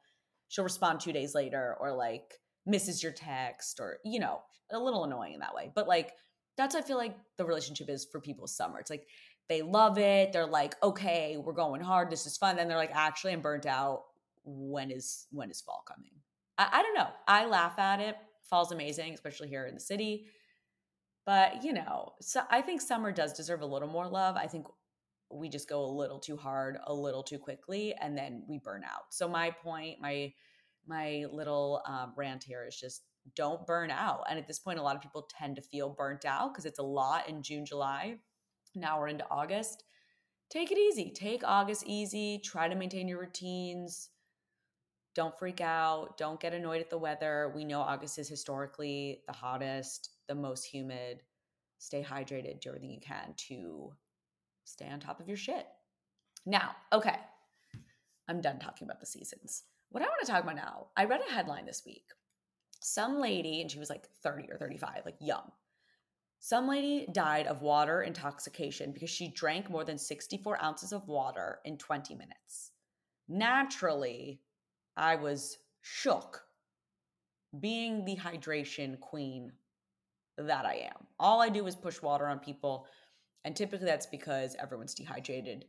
she'll 0.49 0.65
respond 0.65 1.01
two 1.01 1.13
days 1.13 1.35
later 1.35 1.75
or 1.81 1.97
like 1.97 2.35
misses 2.67 3.03
your 3.03 3.13
text 3.13 3.81
or, 3.81 3.99
you 4.05 4.21
know, 4.21 4.43
a 4.71 4.79
little 4.79 5.05
annoying 5.05 5.33
in 5.33 5.41
that 5.41 5.55
way. 5.55 5.73
But 5.75 5.89
like 5.89 6.13
that's 6.59 6.75
I 6.75 6.83
feel 6.83 6.99
like 6.99 7.17
the 7.39 7.47
relationship 7.47 7.89
is 7.89 8.05
for 8.05 8.21
people 8.21 8.47
summer. 8.47 8.79
It's 8.79 8.91
like 8.91 9.07
they 9.49 9.63
love 9.63 9.97
it. 9.97 10.33
They're 10.33 10.45
like, 10.45 10.75
okay, 10.83 11.39
we're 11.39 11.55
going 11.55 11.81
hard. 11.81 12.11
This 12.11 12.27
is 12.27 12.37
fun. 12.37 12.57
Then 12.57 12.69
they're 12.69 12.77
like, 12.77 12.95
actually, 12.95 13.33
I'm 13.33 13.41
burnt 13.41 13.65
out. 13.65 14.03
When 14.45 14.91
is 14.91 15.27
when 15.31 15.51
is 15.51 15.63
fall 15.63 15.83
coming? 15.87 16.11
I, 16.59 16.69
I 16.73 16.83
don't 16.83 16.95
know. 16.95 17.09
I 17.27 17.47
laugh 17.47 17.79
at 17.79 18.01
it. 18.01 18.17
Fall's 18.43 18.73
amazing, 18.73 19.15
especially 19.15 19.49
here 19.49 19.67
in 19.67 19.75
the 19.75 19.81
city. 19.81 20.27
But, 21.25 21.63
you 21.63 21.75
know, 21.75 22.15
so 22.21 22.41
I 22.51 22.63
think 22.63 22.81
summer 22.81 23.13
does 23.13 23.35
deserve 23.35 23.61
a 23.61 23.67
little 23.67 23.89
more 23.89 24.09
love. 24.09 24.37
I 24.37 24.47
think 24.47 24.67
we 25.31 25.49
just 25.51 25.69
go 25.69 25.85
a 25.85 25.87
little 25.87 26.19
too 26.19 26.37
hard, 26.37 26.79
a 26.87 26.95
little 26.95 27.23
too 27.23 27.39
quickly, 27.39 27.95
and 28.01 28.17
then 28.17 28.45
we 28.49 28.59
burn 28.59 28.83
out. 28.83 29.03
So 29.11 29.29
my 29.29 29.51
point, 29.51 30.01
my 30.01 30.33
my 30.87 31.27
little 31.31 31.83
um, 31.87 32.15
rant 32.17 32.43
here 32.45 32.65
is 32.67 32.81
just 32.81 33.03
don't 33.35 33.67
burn 33.67 33.91
out. 33.91 34.25
And 34.29 34.39
at 34.39 34.47
this 34.47 34.59
point, 34.59 34.79
a 34.79 34.83
lot 34.83 34.97
of 34.97 35.03
people 35.03 35.29
tend 35.39 35.57
to 35.57 35.63
feel 35.63 35.91
burnt 35.91 36.25
out 36.25 36.53
because 36.53 36.65
it's 36.65 36.79
a 36.79 36.85
lot 36.85 37.29
in 37.29 37.43
June, 37.43 37.65
July. 37.67 38.17
Now 38.75 38.99
we're 38.99 39.09
into 39.09 39.27
August. 39.31 39.85
Take 40.51 40.71
it 40.71 40.79
easy. 40.79 41.13
Take 41.15 41.43
August 41.45 41.85
easy. 41.87 42.41
Try 42.43 42.69
to 42.69 42.75
maintain 42.75 43.09
your 43.09 43.21
routines. 43.21 44.11
Don't 45.15 45.39
freak 45.39 45.61
out. 45.61 46.17
Don't 46.17 46.41
get 46.41 46.55
annoyed 46.55 46.81
at 46.81 46.91
the 46.91 46.99
weather. 46.99 47.53
We 47.55 47.65
know 47.65 47.81
August 47.81 48.19
is 48.19 48.29
historically 48.29 49.23
the 49.27 49.33
hottest 49.33 50.11
the 50.29 50.35
most 50.35 50.65
humid. 50.65 51.23
Stay 51.79 52.03
hydrated, 52.03 52.61
do 52.61 52.69
everything 52.69 52.91
you 52.91 53.01
can 53.01 53.35
to 53.49 53.93
stay 54.65 54.89
on 54.89 55.01
top 55.01 55.21
of 55.21 55.29
your 55.29 55.37
shit. 55.37 55.67
Now, 56.47 56.77
okay, 56.93 57.17
I'm 58.29 58.41
done 58.41 58.59
talking 58.59 58.87
about 58.87 59.01
the 59.01 59.07
seasons. 59.07 59.65
What 59.91 60.03
I 60.03 60.07
want 60.07 60.21
to 60.25 60.31
talk 60.31 60.43
about 60.43 60.57
now, 60.57 60.89
I 60.97 61.07
read 61.07 61.21
a 61.27 61.33
headline 61.33 61.67
this 61.67 61.83
week. 61.85 62.05
Some 62.81 63.21
lady, 63.21 63.61
and 63.61 63.71
she 63.71 63.79
was 63.79 63.91
like 63.91 64.07
30 64.23 64.51
or 64.51 64.57
35, 64.57 65.03
like 65.05 65.17
young. 65.21 65.51
Some 66.41 66.69
lady 66.69 67.09
died 67.13 67.47
of 67.47 67.63
water 67.63 68.03
intoxication 68.03 68.93
because 68.93 69.11
she 69.11 69.29
drank 69.33 69.69
more 69.69 69.85
than 69.85 69.99
64 69.99 70.63
ounces 70.63 70.93
of 70.93 71.09
water 71.09 71.59
in 71.65 71.77
20 71.77 72.15
minutes. 72.15 72.71
Naturally, 73.29 74.41
I 74.97 75.17
was 75.17 75.59
shook. 75.83 76.43
Being 77.59 78.05
the 78.05 78.17
hydration 78.17 79.01
queen 79.01 79.53
that 80.37 80.67
I 80.67 80.75
am. 80.75 81.07
All 81.19 81.41
I 81.41 81.49
do 81.49 81.67
is 81.67 81.75
push 81.75 82.03
water 82.03 82.27
on 82.27 82.39
people. 82.39 82.87
And 83.45 83.57
typically 83.57 83.87
that's 83.87 84.07
because 84.07 84.55
everyone's 84.61 84.95
dehydrated. 84.95 85.65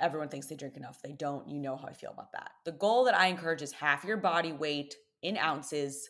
Everyone 0.00 0.28
thinks 0.28 0.46
they 0.46 0.56
drink 0.56 0.76
enough. 0.76 1.02
They 1.02 1.12
don't. 1.12 1.48
You 1.48 1.58
know 1.58 1.76
how 1.76 1.86
I 1.86 1.92
feel 1.92 2.12
about 2.12 2.32
that. 2.32 2.52
The 2.64 2.72
goal 2.72 3.04
that 3.04 3.18
I 3.18 3.26
encourage 3.26 3.62
is 3.62 3.72
half 3.72 4.04
your 4.04 4.16
body 4.16 4.52
weight 4.52 4.94
in 5.22 5.36
ounces 5.36 6.08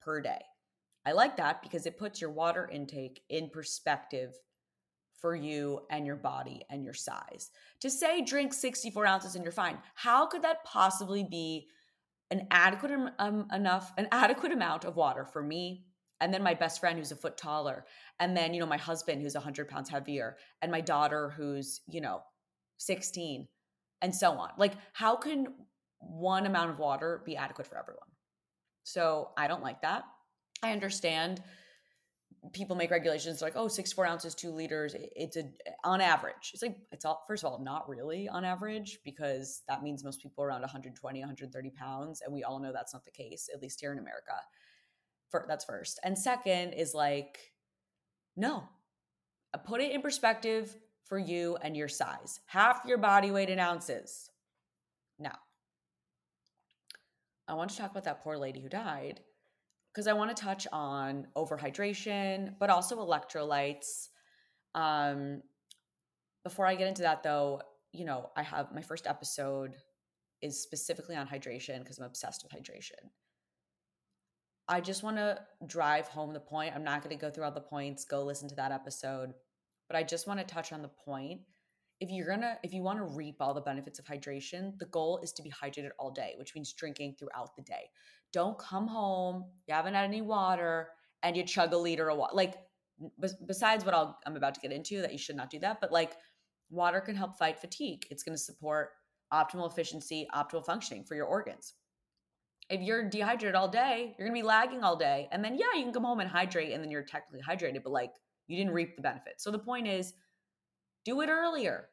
per 0.00 0.20
day. 0.20 0.40
I 1.06 1.12
like 1.12 1.36
that 1.36 1.62
because 1.62 1.86
it 1.86 1.98
puts 1.98 2.20
your 2.20 2.30
water 2.30 2.68
intake 2.70 3.22
in 3.28 3.50
perspective 3.50 4.34
for 5.20 5.34
you 5.34 5.80
and 5.90 6.06
your 6.06 6.16
body 6.16 6.62
and 6.70 6.84
your 6.84 6.94
size. 6.94 7.50
To 7.80 7.90
say 7.90 8.22
drink 8.22 8.52
64 8.52 9.06
ounces 9.06 9.34
and 9.34 9.44
you're 9.44 9.52
fine, 9.52 9.78
how 9.94 10.26
could 10.26 10.42
that 10.42 10.64
possibly 10.64 11.24
be 11.24 11.68
an 12.30 12.46
adequate 12.50 12.92
um, 13.18 13.46
enough 13.52 13.92
an 13.98 14.08
adequate 14.12 14.52
amount 14.52 14.84
of 14.84 14.96
water 14.96 15.24
for 15.24 15.42
me 15.42 15.84
and 16.20 16.32
then 16.32 16.42
my 16.42 16.54
best 16.54 16.80
friend 16.80 16.98
who's 16.98 17.12
a 17.12 17.16
foot 17.16 17.36
taller 17.36 17.84
and 18.18 18.36
then 18.36 18.54
you 18.54 18.60
know 18.60 18.66
my 18.66 18.76
husband 18.76 19.20
who's 19.20 19.34
100 19.34 19.68
pounds 19.68 19.88
heavier 19.88 20.36
and 20.62 20.70
my 20.70 20.80
daughter 20.80 21.30
who's 21.36 21.80
you 21.88 22.00
know 22.00 22.22
16 22.78 23.48
and 24.00 24.14
so 24.14 24.32
on 24.32 24.50
like 24.58 24.74
how 24.92 25.16
can 25.16 25.48
one 25.98 26.46
amount 26.46 26.70
of 26.70 26.78
water 26.78 27.22
be 27.26 27.36
adequate 27.36 27.66
for 27.66 27.78
everyone 27.78 28.08
so 28.92 29.30
i 29.36 29.46
don't 29.46 29.62
like 29.62 29.80
that 29.82 30.04
i 30.62 30.72
understand 30.72 31.42
people 32.52 32.74
make 32.74 32.90
regulations 32.90 33.42
like 33.42 33.52
oh 33.56 33.68
six 33.68 33.92
four 33.92 34.06
ounces 34.06 34.34
two 34.34 34.50
liters 34.50 34.94
it's 35.14 35.36
a 35.36 35.44
on 35.84 36.00
average 36.00 36.52
it's 36.54 36.62
like 36.62 36.76
it's 36.90 37.04
all 37.04 37.22
first 37.28 37.44
of 37.44 37.52
all 37.52 37.62
not 37.62 37.88
really 37.88 38.28
on 38.28 38.44
average 38.44 38.98
because 39.04 39.62
that 39.68 39.82
means 39.82 40.02
most 40.02 40.22
people 40.22 40.42
are 40.42 40.48
around 40.48 40.62
120 40.62 41.20
130 41.20 41.70
pounds 41.70 42.22
and 42.24 42.32
we 42.32 42.42
all 42.42 42.58
know 42.58 42.72
that's 42.72 42.94
not 42.94 43.04
the 43.04 43.10
case 43.10 43.48
at 43.52 43.60
least 43.60 43.80
here 43.80 43.92
in 43.92 43.98
america 43.98 44.32
for, 45.30 45.44
that's 45.48 45.64
first. 45.64 46.00
And 46.02 46.18
second 46.18 46.72
is 46.72 46.94
like, 46.94 47.38
no, 48.36 48.64
put 49.64 49.80
it 49.80 49.92
in 49.92 50.02
perspective 50.02 50.74
for 51.04 51.18
you 51.18 51.56
and 51.62 51.76
your 51.76 51.88
size. 51.88 52.40
Half 52.46 52.82
your 52.86 52.98
body 52.98 53.30
weight 53.30 53.48
in 53.48 53.58
ounces. 53.58 54.30
Now, 55.18 55.38
I 57.50 57.54
want 57.54 57.70
to 57.70 57.76
talk 57.76 57.90
about 57.90 58.04
that 58.04 58.22
poor 58.22 58.38
lady 58.38 58.60
who 58.60 58.68
died 58.68 59.20
because 59.92 60.06
I 60.06 60.12
want 60.12 60.34
to 60.34 60.40
touch 60.40 60.68
on 60.72 61.26
overhydration, 61.36 62.54
but 62.60 62.70
also 62.70 63.04
electrolytes. 63.04 64.08
Um, 64.76 65.42
before 66.44 66.64
I 66.64 66.76
get 66.76 66.86
into 66.86 67.02
that, 67.02 67.24
though, 67.24 67.60
you 67.92 68.04
know, 68.04 68.30
I 68.36 68.44
have 68.44 68.72
my 68.72 68.82
first 68.82 69.08
episode 69.08 69.74
is 70.40 70.62
specifically 70.62 71.16
on 71.16 71.26
hydration 71.26 71.80
because 71.80 71.98
I'm 71.98 72.06
obsessed 72.06 72.44
with 72.44 72.52
hydration. 72.52 73.10
I 74.68 74.80
just 74.80 75.02
want 75.02 75.16
to 75.16 75.40
drive 75.66 76.06
home 76.06 76.32
the 76.32 76.38
point. 76.38 76.72
I'm 76.76 76.84
not 76.84 77.02
going 77.02 77.16
to 77.16 77.20
go 77.20 77.32
through 77.32 77.44
all 77.44 77.50
the 77.50 77.60
points. 77.60 78.04
Go 78.04 78.22
listen 78.22 78.48
to 78.50 78.54
that 78.54 78.70
episode. 78.70 79.34
But 79.88 79.96
I 79.96 80.04
just 80.04 80.28
want 80.28 80.38
to 80.38 80.46
touch 80.46 80.72
on 80.72 80.82
the 80.82 80.90
point. 81.04 81.40
If 82.00 82.10
you're 82.10 82.34
to 82.34 82.58
if 82.62 82.72
you 82.72 82.82
want 82.82 82.98
to 82.98 83.04
reap 83.04 83.36
all 83.40 83.52
the 83.52 83.60
benefits 83.60 83.98
of 83.98 84.06
hydration, 84.06 84.78
the 84.78 84.86
goal 84.86 85.20
is 85.22 85.32
to 85.32 85.42
be 85.42 85.50
hydrated 85.50 85.90
all 85.98 86.10
day, 86.10 86.34
which 86.38 86.54
means 86.54 86.72
drinking 86.72 87.16
throughout 87.18 87.54
the 87.56 87.62
day. 87.62 87.90
Don't 88.32 88.58
come 88.58 88.86
home, 88.86 89.44
you 89.66 89.74
haven't 89.74 89.94
had 89.94 90.04
any 90.04 90.22
water 90.22 90.88
and 91.22 91.36
you 91.36 91.44
chug 91.44 91.72
a 91.72 91.76
liter 91.76 92.10
of 92.10 92.18
water. 92.18 92.34
Like 92.34 92.56
besides 93.46 93.84
what 93.84 93.94
I'll, 93.94 94.18
I'm 94.26 94.36
about 94.36 94.54
to 94.54 94.60
get 94.60 94.72
into 94.72 95.00
that 95.02 95.12
you 95.12 95.18
should 95.18 95.36
not 95.36 95.50
do 95.50 95.58
that, 95.60 95.80
but 95.80 95.92
like 95.92 96.16
water 96.70 97.00
can 97.00 97.16
help 97.16 97.36
fight 97.38 97.58
fatigue. 97.58 98.06
It's 98.10 98.22
going 98.22 98.36
to 98.36 98.42
support 98.42 98.90
optimal 99.32 99.70
efficiency, 99.70 100.26
optimal 100.34 100.64
functioning 100.64 101.04
for 101.04 101.14
your 101.14 101.26
organs. 101.26 101.74
If 102.68 102.80
you're 102.80 103.08
dehydrated 103.08 103.56
all 103.56 103.68
day, 103.68 104.14
you're 104.18 104.28
going 104.28 104.36
to 104.36 104.42
be 104.42 104.46
lagging 104.46 104.84
all 104.84 104.96
day. 104.96 105.28
And 105.32 105.44
then, 105.44 105.56
yeah, 105.56 105.76
you 105.76 105.82
can 105.82 105.92
come 105.92 106.04
home 106.04 106.20
and 106.20 106.30
hydrate 106.30 106.72
and 106.72 106.82
then 106.82 106.90
you're 106.90 107.02
technically 107.02 107.40
hydrated, 107.42 107.82
but 107.82 107.92
like 107.92 108.12
you 108.46 108.56
didn't 108.56 108.72
reap 108.72 108.96
the 108.96 109.02
benefits. 109.02 109.42
So 109.42 109.50
the 109.50 109.58
point 109.58 109.88
is 109.88 110.12
do 111.04 111.20
it 111.20 111.28
earlier. 111.28 111.88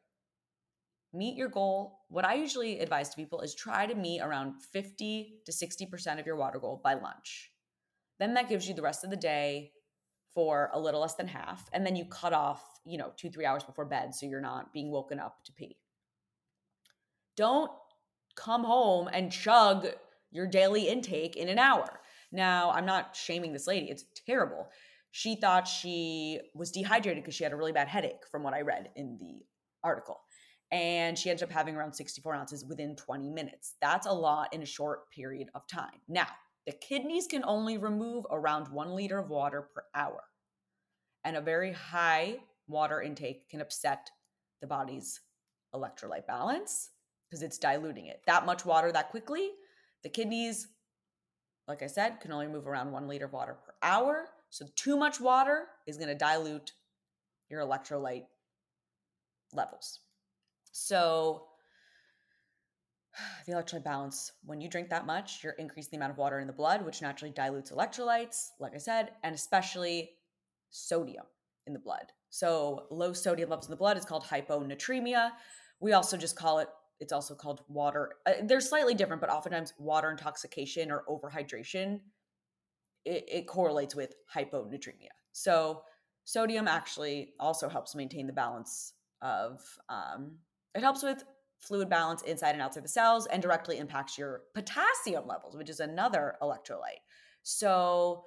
Meet 1.12 1.36
your 1.36 1.48
goal. 1.48 2.00
What 2.08 2.24
I 2.24 2.34
usually 2.34 2.80
advise 2.80 3.08
to 3.10 3.16
people 3.16 3.40
is 3.40 3.54
try 3.54 3.86
to 3.86 3.94
meet 3.94 4.20
around 4.20 4.54
50 4.72 5.40
to 5.46 5.52
60% 5.52 6.20
of 6.20 6.26
your 6.26 6.36
water 6.36 6.58
goal 6.58 6.80
by 6.82 6.94
lunch. 6.94 7.50
Then 8.18 8.34
that 8.34 8.48
gives 8.48 8.68
you 8.68 8.74
the 8.74 8.82
rest 8.82 9.04
of 9.04 9.10
the 9.10 9.16
day 9.16 9.72
for 10.34 10.70
a 10.72 10.78
little 10.78 11.00
less 11.00 11.14
than 11.14 11.28
half. 11.28 11.68
And 11.72 11.84
then 11.84 11.96
you 11.96 12.04
cut 12.04 12.32
off, 12.32 12.62
you 12.84 12.98
know, 12.98 13.12
two, 13.16 13.30
three 13.30 13.46
hours 13.46 13.64
before 13.64 13.86
bed 13.86 14.14
so 14.14 14.26
you're 14.26 14.40
not 14.40 14.72
being 14.72 14.90
woken 14.90 15.18
up 15.18 15.42
to 15.44 15.52
pee. 15.52 15.78
Don't 17.36 17.70
come 18.36 18.64
home 18.64 19.08
and 19.12 19.32
chug 19.32 19.86
your 20.30 20.46
daily 20.46 20.88
intake 20.88 21.36
in 21.36 21.48
an 21.48 21.58
hour. 21.58 22.00
Now, 22.30 22.70
I'm 22.70 22.84
not 22.84 23.16
shaming 23.16 23.52
this 23.52 23.66
lady, 23.66 23.90
it's 23.90 24.04
terrible. 24.26 24.68
She 25.10 25.36
thought 25.36 25.66
she 25.66 26.40
was 26.54 26.70
dehydrated 26.70 27.22
because 27.22 27.34
she 27.34 27.44
had 27.44 27.52
a 27.52 27.56
really 27.56 27.72
bad 27.72 27.88
headache, 27.88 28.26
from 28.30 28.42
what 28.42 28.54
I 28.54 28.60
read 28.60 28.90
in 28.96 29.18
the 29.20 29.44
article. 29.82 30.20
And 30.70 31.18
she 31.18 31.30
ended 31.30 31.44
up 31.44 31.50
having 31.50 31.76
around 31.76 31.94
64 31.94 32.34
ounces 32.34 32.64
within 32.64 32.94
20 32.94 33.30
minutes. 33.30 33.76
That's 33.80 34.06
a 34.06 34.12
lot 34.12 34.52
in 34.52 34.62
a 34.62 34.66
short 34.66 35.10
period 35.10 35.48
of 35.54 35.66
time. 35.66 36.00
Now, 36.08 36.26
the 36.66 36.72
kidneys 36.72 37.26
can 37.26 37.42
only 37.44 37.78
remove 37.78 38.26
around 38.30 38.68
one 38.68 38.94
liter 38.94 39.18
of 39.18 39.30
water 39.30 39.70
per 39.74 39.84
hour. 39.94 40.22
And 41.24 41.36
a 41.36 41.40
very 41.40 41.72
high 41.72 42.40
water 42.66 43.00
intake 43.00 43.48
can 43.48 43.62
upset 43.62 44.10
the 44.60 44.66
body's 44.66 45.20
electrolyte 45.74 46.26
balance 46.26 46.90
because 47.28 47.42
it's 47.42 47.58
diluting 47.58 48.06
it. 48.06 48.20
That 48.26 48.46
much 48.46 48.66
water 48.66 48.92
that 48.92 49.10
quickly, 49.10 49.50
the 50.02 50.08
kidneys, 50.08 50.68
like 51.66 51.82
I 51.82 51.86
said, 51.86 52.20
can 52.20 52.32
only 52.32 52.46
move 52.46 52.66
around 52.66 52.92
one 52.92 53.08
liter 53.08 53.24
of 53.24 53.32
water 53.32 53.54
per 53.54 53.72
hour. 53.82 54.26
So, 54.50 54.66
too 54.76 54.96
much 54.96 55.20
water 55.20 55.66
is 55.86 55.96
going 55.96 56.08
to 56.08 56.14
dilute 56.14 56.72
your 57.50 57.62
electrolyte 57.62 58.26
levels. 59.52 60.00
So, 60.72 61.48
the 63.46 63.52
electrolyte 63.52 63.84
balance 63.84 64.32
when 64.44 64.60
you 64.60 64.68
drink 64.68 64.88
that 64.90 65.06
much 65.06 65.42
you're 65.42 65.54
increasing 65.54 65.90
the 65.92 65.96
amount 65.96 66.12
of 66.12 66.18
water 66.18 66.40
in 66.40 66.46
the 66.46 66.52
blood 66.52 66.84
which 66.84 67.02
naturally 67.02 67.32
dilutes 67.32 67.70
electrolytes 67.70 68.50
like 68.60 68.74
i 68.74 68.78
said 68.78 69.12
and 69.22 69.34
especially 69.34 70.10
sodium 70.70 71.24
in 71.66 71.72
the 71.72 71.78
blood 71.78 72.12
so 72.30 72.86
low 72.90 73.12
sodium 73.12 73.50
levels 73.50 73.66
in 73.66 73.70
the 73.70 73.76
blood 73.76 73.96
is 73.96 74.04
called 74.04 74.24
hyponatremia 74.24 75.30
we 75.80 75.92
also 75.92 76.16
just 76.16 76.36
call 76.36 76.58
it 76.58 76.68
it's 77.00 77.12
also 77.12 77.34
called 77.34 77.62
water 77.68 78.14
uh, 78.26 78.32
they're 78.44 78.60
slightly 78.60 78.94
different 78.94 79.20
but 79.20 79.30
oftentimes 79.30 79.72
water 79.78 80.10
intoxication 80.10 80.90
or 80.90 81.04
overhydration 81.08 82.00
it, 83.08 83.24
it 83.28 83.46
correlates 83.46 83.94
with 83.94 84.14
hyponatremia 84.34 85.14
so 85.32 85.82
sodium 86.24 86.68
actually 86.68 87.32
also 87.40 87.68
helps 87.68 87.94
maintain 87.94 88.26
the 88.26 88.32
balance 88.32 88.92
of 89.22 89.60
um, 89.88 90.36
it 90.74 90.82
helps 90.82 91.02
with 91.02 91.24
fluid 91.60 91.88
balance 91.88 92.22
inside 92.22 92.52
and 92.52 92.62
outside 92.62 92.84
the 92.84 92.88
cells 92.88 93.26
and 93.26 93.42
directly 93.42 93.78
impacts 93.78 94.16
your 94.16 94.42
potassium 94.54 95.26
levels, 95.26 95.56
which 95.56 95.70
is 95.70 95.80
another 95.80 96.36
electrolyte. 96.42 97.02
So 97.42 98.24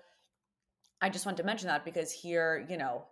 I 1.01 1.09
just 1.09 1.25
want 1.25 1.37
to 1.37 1.43
mention 1.43 1.67
that 1.67 1.85
because 1.85 2.11
here, 2.11 2.65
you 2.69 2.77
know, 2.77 3.05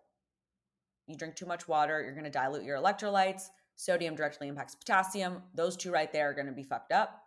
you 1.07 1.15
drink 1.15 1.35
too 1.35 1.45
much 1.45 1.67
water, 1.67 2.01
you're 2.01 2.13
going 2.13 2.25
to 2.25 2.29
dilute 2.29 2.63
your 2.63 2.77
electrolytes. 2.77 3.43
Sodium 3.75 4.15
directly 4.15 4.47
impacts 4.47 4.75
potassium. 4.75 5.41
Those 5.55 5.77
two 5.77 5.91
right 5.91 6.11
there 6.11 6.29
are 6.29 6.33
going 6.33 6.47
to 6.47 6.51
be 6.51 6.63
fucked 6.63 6.91
up. 6.91 7.21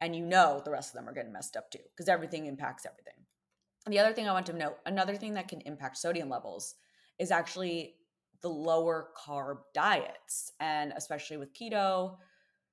And 0.00 0.16
you 0.16 0.24
know 0.24 0.60
the 0.64 0.70
rest 0.70 0.90
of 0.90 0.94
them 0.94 1.08
are 1.08 1.14
getting 1.14 1.32
messed 1.32 1.56
up 1.56 1.70
too 1.70 1.78
because 1.94 2.08
everything 2.08 2.46
impacts 2.46 2.86
everything. 2.86 3.21
The 3.88 3.98
other 3.98 4.12
thing 4.12 4.28
I 4.28 4.32
want 4.32 4.46
to 4.46 4.52
note, 4.52 4.76
another 4.86 5.16
thing 5.16 5.34
that 5.34 5.48
can 5.48 5.60
impact 5.62 5.96
sodium 5.96 6.28
levels 6.28 6.74
is 7.18 7.30
actually 7.30 7.94
the 8.40 8.48
lower 8.48 9.08
carb 9.16 9.58
diets. 9.74 10.52
And 10.60 10.92
especially 10.96 11.36
with 11.36 11.54
keto, 11.54 12.16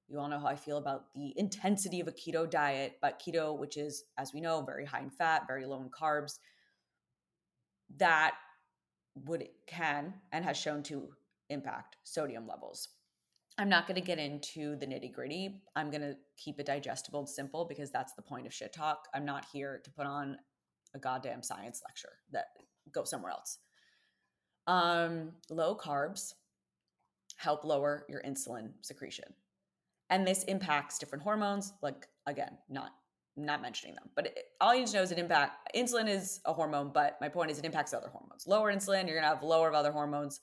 you 0.08 0.20
all 0.20 0.28
know 0.28 0.40
how 0.40 0.48
I 0.48 0.56
feel 0.56 0.78
about 0.78 1.14
the 1.14 1.34
intensity 1.38 2.00
of 2.00 2.08
a 2.08 2.12
keto 2.12 2.50
diet, 2.50 2.98
but 3.02 3.22
keto, 3.22 3.58
which 3.58 3.78
is, 3.78 4.04
as 4.18 4.34
we 4.34 4.42
know, 4.42 4.62
very 4.62 4.86
high 4.86 5.02
in 5.02 5.10
fat, 5.10 5.48
very 5.48 5.66
low 5.66 5.82
in 5.82 5.90
carbs, 5.90 6.40
that 7.98 8.36
would 9.26 9.48
can 9.68 10.14
and 10.32 10.46
has 10.46 10.58
shown 10.58 10.84
to 10.84 11.10
impact 11.50 11.98
sodium 12.04 12.48
levels. 12.48 12.90
I'm 13.58 13.70
not 13.70 13.88
going 13.88 13.96
to 13.96 14.02
get 14.02 14.20
into 14.20 14.78
the 14.78 14.86
nitty 14.86 15.12
gritty. 15.12 15.62
I'm 15.76 15.92
going 15.92 16.02
to 16.02 16.16
keep 16.38 16.60
it 16.60 16.66
digestible 16.66 17.20
and 17.20 17.30
simple 17.30 17.66
because 17.66 17.92
that's 17.92 18.14
the 18.14 18.22
point 18.22 18.48
of 18.48 18.54
shit 18.54 18.74
talk. 18.74 19.08
I'm 19.14 19.26
not 19.26 19.46
here 19.52 19.82
to 19.84 19.92
put 19.92 20.06
on 20.06 20.38
a 20.96 21.00
goddamn 21.00 21.44
science 21.44 21.82
lecture 21.86 22.14
that 22.32 22.48
go 22.92 23.04
somewhere 23.04 23.32
else. 23.32 23.60
Um, 24.68 25.32
low 25.50 25.76
carbs 25.76 26.34
help 27.38 27.64
lower 27.64 28.06
your 28.10 28.22
insulin 28.22 28.72
secretion. 28.82 29.26
And 30.10 30.28
this 30.28 30.44
impacts 30.44 30.98
different 30.98 31.24
hormones, 31.24 31.74
like 31.82 32.08
again, 32.26 32.58
not 32.70 32.92
not 33.38 33.62
mentioning 33.62 33.96
them, 33.96 34.10
but 34.16 34.26
it, 34.26 34.38
all 34.60 34.74
you 34.74 34.82
need 34.82 34.88
to 34.88 34.98
know 34.98 35.02
is 35.02 35.12
it 35.12 35.20
impact 35.20 35.74
insulin 35.74 36.10
is 36.10 36.42
a 36.46 36.52
hormone, 36.52 36.92
but 36.94 37.18
my 37.22 37.30
point 37.30 37.50
is 37.50 37.58
it 37.58 37.64
impacts 37.64 37.94
other 37.94 38.10
hormones. 38.10 38.46
Lower 38.46 38.74
insulin, 38.74 39.08
you're 39.08 39.16
gonna 39.16 39.34
have 39.34 39.44
lower 39.44 39.70
of 39.70 39.76
other 39.76 39.94
hormones, 39.94 40.42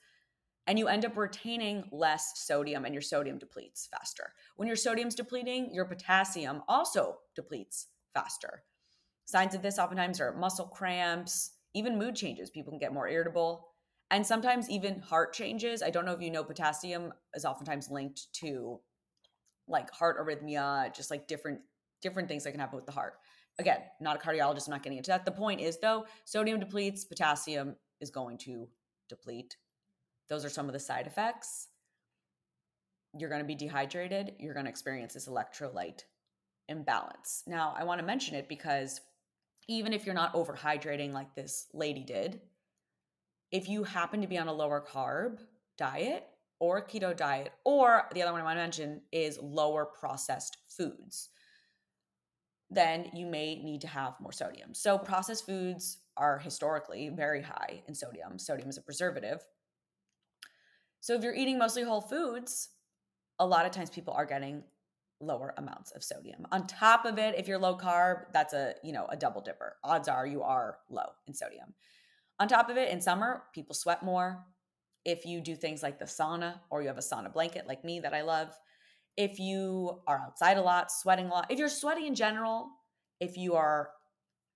and 0.67 0.79
you 0.79 0.89
end 0.89 1.05
up 1.05 1.17
retaining 1.17 1.85
less 1.93 2.33
sodium, 2.37 2.85
and 2.87 2.95
your 2.95 3.03
sodium 3.03 3.39
depletes 3.39 3.87
faster. 3.91 4.33
When 4.57 4.67
your 4.67 4.77
sodium's 4.77 5.15
depleting, 5.15 5.75
your 5.75 5.85
potassium 5.85 6.63
also 6.69 7.19
depletes 7.35 7.89
faster. 8.15 8.63
Signs 9.27 9.55
of 9.55 9.63
this 9.63 9.79
oftentimes 9.79 10.21
are 10.21 10.33
muscle 10.33 10.67
cramps, 10.67 11.51
even 11.75 11.99
mood 11.99 12.15
changes. 12.15 12.49
People 12.49 12.71
can 12.71 12.79
get 12.79 12.95
more 12.95 13.09
irritable 13.09 13.69
and 14.11 14.25
sometimes 14.25 14.71
even 14.71 15.01
heart 15.01 15.33
changes. 15.33 15.83
I 15.83 15.91
don't 15.91 16.07
know 16.07 16.13
if 16.13 16.23
you 16.23 16.31
know 16.31 16.45
potassium 16.45 17.13
is 17.35 17.45
oftentimes 17.45 17.91
linked 17.91 18.33
to 18.35 18.81
like 19.69 19.91
heart 19.91 20.17
arrhythmia, 20.19 20.95
just 20.95 21.11
like 21.11 21.27
different 21.27 21.61
different 22.03 22.29
things 22.29 22.45
that 22.45 22.53
can 22.53 22.61
happen 22.61 22.77
with 22.77 22.87
the 22.87 22.93
heart. 22.93 23.15
Again, 23.59 23.81
not 24.01 24.17
a 24.17 24.19
cardiologist, 24.19 24.69
I'm 24.69 24.73
not 24.73 24.83
getting 24.83 24.99
into 24.99 25.11
that. 25.11 25.25
The 25.25 25.33
point 25.33 25.61
is 25.61 25.79
though, 25.79 26.07
sodium 26.25 26.61
depletes, 26.61 27.05
potassium 27.05 27.75
is 28.01 28.11
going 28.11 28.39
to 28.39 28.69
deplete. 29.09 29.57
Those 30.29 30.45
are 30.45 30.51
some 30.51 30.67
of 30.67 30.73
the 30.73 30.79
side 30.79 31.07
effects. 31.09 31.69
You're 33.19 33.31
going 33.31 33.41
to 33.41 33.47
be 33.47 33.55
dehydrated, 33.57 34.35
you're 34.39 34.55
going 34.55 34.67
to 34.67 34.71
experience 34.71 35.15
this 35.15 35.27
electrolyte 35.27 36.03
imbalance. 36.69 37.43
Now, 37.47 37.75
I 37.77 37.85
want 37.85 38.01
to 38.01 38.07
mention 38.07 38.37
it 38.37 38.49
because 38.49 39.01
even 39.69 39.93
if 39.93 40.07
you're 40.07 40.15
not 40.15 40.35
overhydrating 40.35 41.13
like 41.13 41.35
this 41.35 41.67
lady 41.73 42.05
did, 42.05 42.41
if 43.51 43.69
you 43.69 43.85
happen 43.85 44.21
to 44.21 44.27
be 44.27 44.39
on 44.39 44.49
a 44.49 44.53
lower 44.53 44.85
carb 44.87 45.39
diet 45.77 46.27
or 46.59 46.79
a 46.79 46.87
keto 46.87 47.15
diet, 47.15 47.53
or 47.65 48.05
the 48.15 48.23
other 48.23 48.33
one 48.33 48.41
I 48.41 48.45
want 48.45 48.57
to 48.57 48.63
mention 48.63 49.03
is 49.13 49.39
lower 49.43 49.85
processed 49.85 50.57
foods, 50.69 51.29
then 52.71 53.11
you 53.15 53.27
may 53.27 53.63
need 53.63 53.83
to 53.83 53.89
have 53.89 54.15
more 54.21 54.33
sodium. 54.33 54.73
So, 54.75 54.99
processed 54.99 55.45
foods 55.47 55.99
are 56.17 56.39
historically 56.39 57.11
very 57.11 57.43
high 57.43 57.83
in 57.87 57.95
sodium. 57.95 58.39
Sodium 58.39 58.71
is 58.71 58.79
a 58.79 58.83
preservative. 58.83 59.41
So, 61.01 61.15
if 61.15 61.23
you're 61.23 61.35
eating 61.35 61.59
mostly 61.59 61.83
whole 61.83 62.01
foods, 62.01 62.71
a 63.39 63.47
lot 63.47 63.67
of 63.67 63.73
times 63.73 63.91
people 63.91 64.15
are 64.15 64.27
getting 64.27 64.65
lower 65.21 65.55
amounts 65.57 65.93
of 65.93 66.05
sodium. 66.05 66.47
On 66.53 66.67
top 66.67 67.05
of 67.05 67.19
it, 67.19 67.39
if 67.39 67.49
you're 67.49 67.59
low 67.59 67.77
carb, 67.77 68.25
that's 68.33 68.53
a, 68.53 68.75
you 68.83 68.93
know, 68.93 69.07
a 69.09 69.17
double 69.17 69.41
dipper. 69.41 69.77
Odds 69.83 70.09
are 70.09 70.27
you 70.27 70.43
are 70.43 70.79
low 70.91 71.07
in 71.27 71.35
sodium. 71.35 71.75
On 72.39 72.49
top 72.49 72.69
of 72.69 72.77
it, 72.77 72.91
in 72.91 73.01
summer, 73.01 73.45
people 73.55 73.75
sweat 73.75 74.03
more. 74.03 74.45
If 75.05 75.25
you 75.25 75.41
do 75.41 75.57
things 75.57 75.83
like 75.83 75.99
the 75.99 76.05
sauna 76.05 76.61
or 76.71 76.83
you 76.83 76.89
have 76.89 76.99
a 76.99 77.01
sauna 77.01 77.33
blanket 77.33 77.67
like 77.67 77.85
me 77.85 78.01
that 78.01 78.13
I 78.13 78.23
love, 78.23 78.51
if 79.17 79.39
you 79.39 80.01
are 80.07 80.19
outside 80.19 80.59
a 80.59 80.63
lot, 80.63 80.93
sweating 80.93 81.27
a 81.27 81.31
lot, 81.31 81.51
if 81.51 81.59
you're 81.59 81.69
sweaty 81.69 82.07
in 82.07 82.15
general, 82.15 82.69
if 83.21 83.39
you 83.39 83.55
are 83.55 83.91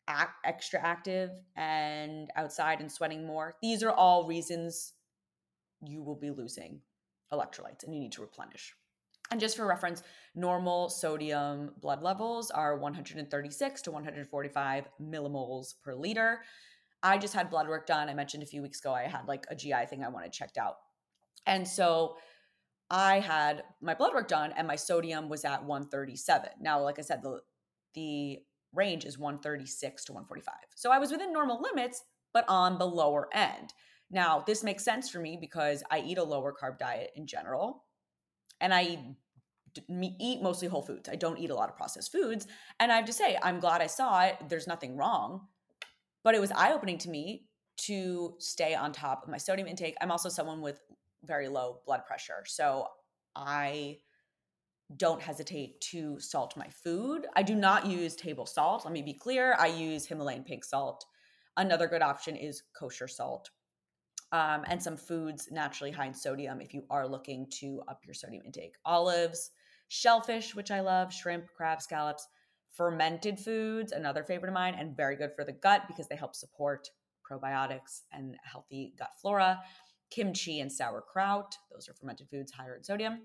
act, 0.09 0.35
extra 0.45 0.81
active 0.81 1.31
and 1.57 2.29
outside 2.37 2.81
and 2.81 2.93
sweating 2.93 3.27
more, 3.27 3.55
these 3.63 3.83
are 3.83 3.93
all 3.93 4.27
reasons 4.27 4.93
you 5.83 6.03
will 6.03 6.17
be 6.17 6.31
losing 6.31 6.81
electrolytes 7.33 7.85
and 7.85 7.95
you 7.95 8.01
need 8.01 8.13
to 8.13 8.21
replenish. 8.21 8.75
And 9.31 9.41
just 9.41 9.57
for 9.57 9.67
reference, 9.67 10.03
normal 10.35 10.89
sodium 10.89 11.73
blood 11.81 12.03
levels 12.03 12.51
are 12.51 12.77
136 12.77 13.83
to 13.83 13.91
145 13.91 14.89
millimoles 15.01 15.75
per 15.83 15.95
liter. 15.95 16.43
I 17.03 17.17
just 17.17 17.35
had 17.35 17.49
blood 17.49 17.69
work 17.69 17.87
done. 17.87 18.09
I 18.09 18.15
mentioned 18.15 18.43
a 18.43 18.47
few 18.47 18.61
weeks 18.61 18.81
ago 18.81 18.93
I 18.93 19.03
had 19.03 19.29
like 19.29 19.47
a 19.49 19.55
GI 19.55 19.87
thing 19.89 20.05
I 20.05 20.09
wanted 20.09 20.33
checked 20.33 20.59
out. 20.59 20.77
And 21.47 21.67
so 21.67 22.17
I 22.91 23.21
had 23.21 23.63
my 23.81 23.95
blood 23.95 24.13
work 24.13 24.29
done 24.29 24.53
and 24.57 24.67
my 24.67 24.77
sodium 24.77 25.29
was 25.29 25.45
at 25.45 25.65
137. 25.65 26.51
Now, 26.61 26.83
like 26.83 26.99
I 26.99 27.03
said, 27.03 27.23
the 27.23 27.41
the 27.95 28.39
range 28.73 29.05
is 29.05 29.19
136 29.19 30.05
to 30.05 30.13
145. 30.13 30.55
So 30.77 30.91
I 30.91 30.99
was 30.99 31.11
within 31.11 31.33
normal 31.33 31.61
limits, 31.61 32.03
but 32.33 32.45
on 32.49 32.79
the 32.79 32.87
lower 32.87 33.29
end. 33.33 33.73
Now, 34.11 34.43
this 34.47 34.63
makes 34.63 34.85
sense 34.85 35.09
for 35.09 35.21
me 35.21 35.39
because 35.41 35.83
I 35.91 36.01
eat 36.01 36.19
a 36.19 36.25
lower 36.25 36.53
carb 36.53 36.79
diet 36.79 37.11
in 37.17 37.27
general 37.27 37.85
and 38.61 38.73
I 38.75 38.99
eat 39.89 40.43
mostly 40.43 40.69
whole 40.69 40.83
foods. 40.83 41.09
I 41.09 41.17
don't 41.17 41.39
eat 41.39 41.51
a 41.51 41.55
lot 41.55 41.69
of 41.69 41.77
processed 41.77 42.13
foods. 42.13 42.47
And 42.79 42.91
I 42.91 42.97
have 42.97 43.05
to 43.07 43.13
say, 43.13 43.39
I'm 43.43 43.61
glad 43.61 43.81
I 43.81 43.87
saw 43.87 44.23
it. 44.23 44.37
There's 44.49 44.67
nothing 44.67 44.97
wrong. 44.97 45.47
But 46.25 46.35
it 46.35 46.41
was 46.41 46.51
eye 46.51 46.73
opening 46.73 46.99
to 46.99 47.09
me 47.09 47.47
to 47.79 48.35
stay 48.39 48.75
on 48.75 48.93
top 48.93 49.23
of 49.23 49.31
my 49.31 49.39
sodium 49.39 49.69
intake. 49.69 49.95
I'm 50.01 50.11
also 50.11 50.29
someone 50.29 50.61
with 50.61 50.81
very 51.25 51.49
low 51.49 51.81
blood 51.87 52.05
pressure. 52.07 52.43
So 52.47 52.89
I 53.35 53.99
don't 54.97 55.23
hesitate 55.23 55.81
to 55.81 56.19
salt 56.19 56.57
my 56.57 56.67
food. 56.69 57.27
I 57.37 57.43
do 57.43 57.55
not 57.55 57.87
use 57.87 58.17
table 58.17 58.45
salt. 58.45 58.85
Let 58.85 58.93
me 58.93 59.03
be 59.03 59.15
clear. 59.15 59.57
I 59.59 59.69
use 59.69 60.05
Himalayan 60.05 60.43
pink 60.43 60.65
salt. 60.65 61.05
Another 61.57 61.87
good 61.87 62.03
option 62.03 62.37
is 62.37 62.63
kosher 62.79 63.09
salt. 63.09 63.51
Um, 64.33 64.63
and 64.69 64.81
some 64.81 64.97
foods 64.97 65.49
naturally 65.51 65.91
high 65.91 66.07
in 66.07 66.15
sodium 66.15 66.61
if 66.61 66.73
you 66.73 66.85
are 66.89 67.09
looking 67.09 67.49
to 67.59 67.83
up 67.89 68.03
your 68.07 68.15
sodium 68.15 68.45
intake. 68.47 68.75
Olives, 68.85 69.51
shellfish, 69.89 70.55
which 70.55 70.71
I 70.71 70.81
love, 70.81 71.13
shrimp, 71.13 71.47
crab, 71.57 71.83
scallops, 71.83 72.29
fermented 72.73 73.41
foods, 73.41 73.91
another 73.93 74.23
favorite 74.23 74.49
of 74.49 74.55
mine, 74.55 74.77
and 74.79 74.97
very 74.97 75.17
good 75.17 75.33
for 75.35 75.45
the 75.45 75.53
gut 75.53 75.83
because 75.89 76.07
they 76.07 76.17
help 76.17 76.37
support 76.37 76.89
probiotics 77.29 78.03
and 78.13 78.37
healthy 78.45 78.95
gut 78.99 79.11
flora. 79.21 79.61
Kimchi 80.11 80.61
and 80.61 80.71
sauerkraut, 80.71 81.57
those 81.73 81.89
are 81.89 81.95
fermented 81.95 82.29
foods 82.29 82.53
higher 82.53 82.75
in 82.75 82.83
sodium. 82.83 83.23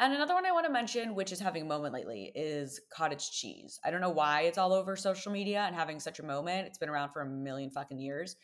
And 0.00 0.12
another 0.12 0.34
one 0.34 0.46
I 0.46 0.52
want 0.52 0.64
to 0.66 0.72
mention, 0.72 1.16
which 1.16 1.32
is 1.32 1.40
having 1.40 1.62
a 1.62 1.66
moment 1.66 1.92
lately, 1.92 2.30
is 2.36 2.80
cottage 2.92 3.32
cheese. 3.32 3.80
I 3.84 3.90
don't 3.90 4.00
know 4.00 4.10
why 4.10 4.42
it's 4.42 4.56
all 4.56 4.72
over 4.72 4.94
social 4.94 5.32
media 5.32 5.62
and 5.62 5.74
having 5.74 5.98
such 5.98 6.20
a 6.20 6.24
moment. 6.24 6.68
It's 6.68 6.78
been 6.78 6.88
around 6.88 7.10
for 7.10 7.22
a 7.22 7.26
million 7.26 7.70
fucking 7.70 7.98
years. 7.98 8.36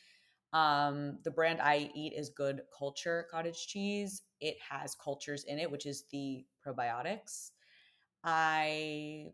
Um, 0.54 1.18
the 1.25 1.32
brand 1.32 1.61
I 1.61 1.90
eat 1.94 2.12
is 2.12 2.28
Good 2.28 2.62
Culture 2.76 3.26
cottage 3.28 3.66
cheese. 3.66 4.23
It 4.40 4.56
has 4.70 4.94
cultures 4.94 5.44
in 5.44 5.58
it, 5.58 5.68
which 5.68 5.84
is 5.84 6.04
the 6.12 6.46
probiotics. 6.64 7.50
I 8.23 9.26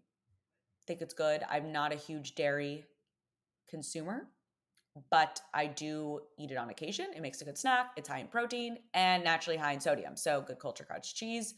think 0.86 1.02
it's 1.02 1.12
good. 1.12 1.42
I'm 1.48 1.72
not 1.72 1.92
a 1.92 1.96
huge 1.96 2.34
dairy 2.34 2.86
consumer, 3.68 4.28
but 5.10 5.42
I 5.52 5.66
do 5.66 6.20
eat 6.38 6.52
it 6.52 6.56
on 6.56 6.70
occasion. 6.70 7.08
It 7.14 7.20
makes 7.20 7.42
a 7.42 7.44
good 7.44 7.58
snack. 7.58 7.90
It's 7.98 8.08
high 8.08 8.20
in 8.20 8.28
protein 8.28 8.78
and 8.94 9.22
naturally 9.22 9.58
high 9.58 9.72
in 9.72 9.80
sodium. 9.80 10.16
So, 10.16 10.40
Good 10.40 10.58
Culture 10.58 10.84
cottage 10.84 11.14
cheese 11.14 11.54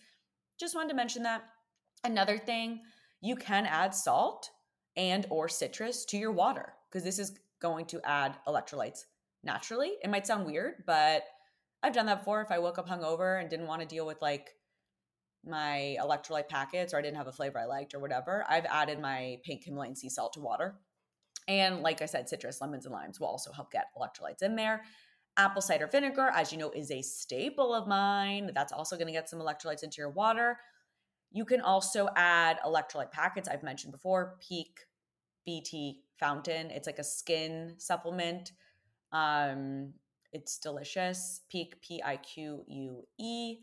just 0.58 0.74
wanted 0.74 0.88
to 0.88 0.96
mention 0.96 1.22
that. 1.22 1.44
Another 2.02 2.36
thing, 2.36 2.80
you 3.20 3.36
can 3.36 3.64
add 3.66 3.94
salt 3.94 4.50
and 4.96 5.24
or 5.30 5.48
citrus 5.48 6.04
to 6.06 6.18
your 6.18 6.32
water 6.32 6.74
because 6.90 7.04
this 7.04 7.20
is 7.20 7.38
going 7.60 7.86
to 7.86 8.00
add 8.04 8.36
electrolytes 8.48 9.04
naturally. 9.44 9.92
It 10.02 10.10
might 10.10 10.26
sound 10.26 10.46
weird, 10.46 10.84
but 10.86 11.24
I've 11.82 11.92
done 11.92 12.06
that 12.06 12.20
before. 12.20 12.42
If 12.42 12.50
I 12.50 12.58
woke 12.58 12.78
up 12.78 12.88
hungover 12.88 13.40
and 13.40 13.50
didn't 13.50 13.66
want 13.66 13.82
to 13.82 13.88
deal 13.88 14.06
with 14.06 14.22
like 14.22 14.50
my 15.44 15.96
electrolyte 16.00 16.48
packets 16.48 16.94
or 16.94 16.98
I 16.98 17.02
didn't 17.02 17.16
have 17.16 17.26
a 17.26 17.32
flavor 17.32 17.58
I 17.58 17.64
liked 17.64 17.94
or 17.94 17.98
whatever, 17.98 18.44
I've 18.48 18.66
added 18.66 19.00
my 19.00 19.38
pink 19.44 19.64
Himalayan 19.64 19.96
sea 19.96 20.08
salt 20.08 20.34
to 20.34 20.40
water. 20.40 20.76
And 21.48 21.82
like 21.82 22.02
I 22.02 22.06
said, 22.06 22.28
citrus, 22.28 22.60
lemons, 22.60 22.86
and 22.86 22.94
limes 22.94 23.18
will 23.18 23.26
also 23.26 23.52
help 23.52 23.72
get 23.72 23.86
electrolytes 23.98 24.42
in 24.42 24.54
there. 24.54 24.82
Apple 25.36 25.62
cider 25.62 25.86
vinegar, 25.86 26.30
as 26.34 26.52
you 26.52 26.58
know, 26.58 26.70
is 26.70 26.90
a 26.90 27.02
staple 27.02 27.74
of 27.74 27.88
mine. 27.88 28.52
That's 28.54 28.72
also 28.72 28.96
going 28.96 29.06
to 29.06 29.12
get 29.12 29.28
some 29.28 29.40
electrolytes 29.40 29.82
into 29.82 29.96
your 29.98 30.10
water. 30.10 30.58
You 31.32 31.44
can 31.44 31.62
also 31.62 32.08
add 32.14 32.58
electrolyte 32.64 33.10
packets. 33.10 33.48
I've 33.48 33.62
mentioned 33.62 33.92
before, 33.92 34.36
Pique 34.46 34.80
BT 35.46 36.02
Fountain. 36.20 36.70
It's 36.70 36.86
like 36.86 36.98
a 36.98 37.04
skin 37.04 37.74
supplement. 37.78 38.52
Um, 39.12 39.92
it's 40.32 40.58
delicious. 40.58 41.42
Pique 41.50 41.80
P 41.82 42.02
I 42.02 42.16
Q 42.16 42.64
U 42.66 43.02
E. 43.18 43.58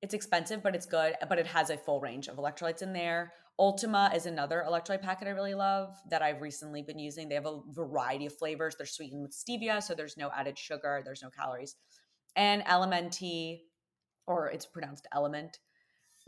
It's 0.00 0.14
expensive, 0.14 0.62
but 0.62 0.74
it's 0.74 0.86
good. 0.86 1.14
But 1.28 1.38
it 1.38 1.46
has 1.46 1.70
a 1.70 1.76
full 1.76 2.00
range 2.00 2.28
of 2.28 2.36
electrolytes 2.36 2.82
in 2.82 2.92
there. 2.92 3.32
Ultima 3.58 4.12
is 4.14 4.26
another 4.26 4.64
electrolyte 4.68 5.02
packet 5.02 5.26
I 5.26 5.32
really 5.32 5.54
love 5.54 5.96
that 6.10 6.22
I've 6.22 6.40
recently 6.40 6.82
been 6.82 6.98
using. 7.00 7.28
They 7.28 7.34
have 7.34 7.46
a 7.46 7.60
variety 7.70 8.26
of 8.26 8.38
flavors. 8.38 8.76
They're 8.76 8.86
sweetened 8.86 9.22
with 9.22 9.32
stevia, 9.32 9.82
so 9.82 9.94
there's 9.94 10.16
no 10.16 10.30
added 10.36 10.56
sugar, 10.56 11.02
there's 11.04 11.22
no 11.22 11.30
calories. 11.30 11.74
And 12.36 12.62
LMNT, 12.62 13.62
or 14.28 14.48
it's 14.48 14.64
pronounced 14.64 15.08
element, 15.12 15.58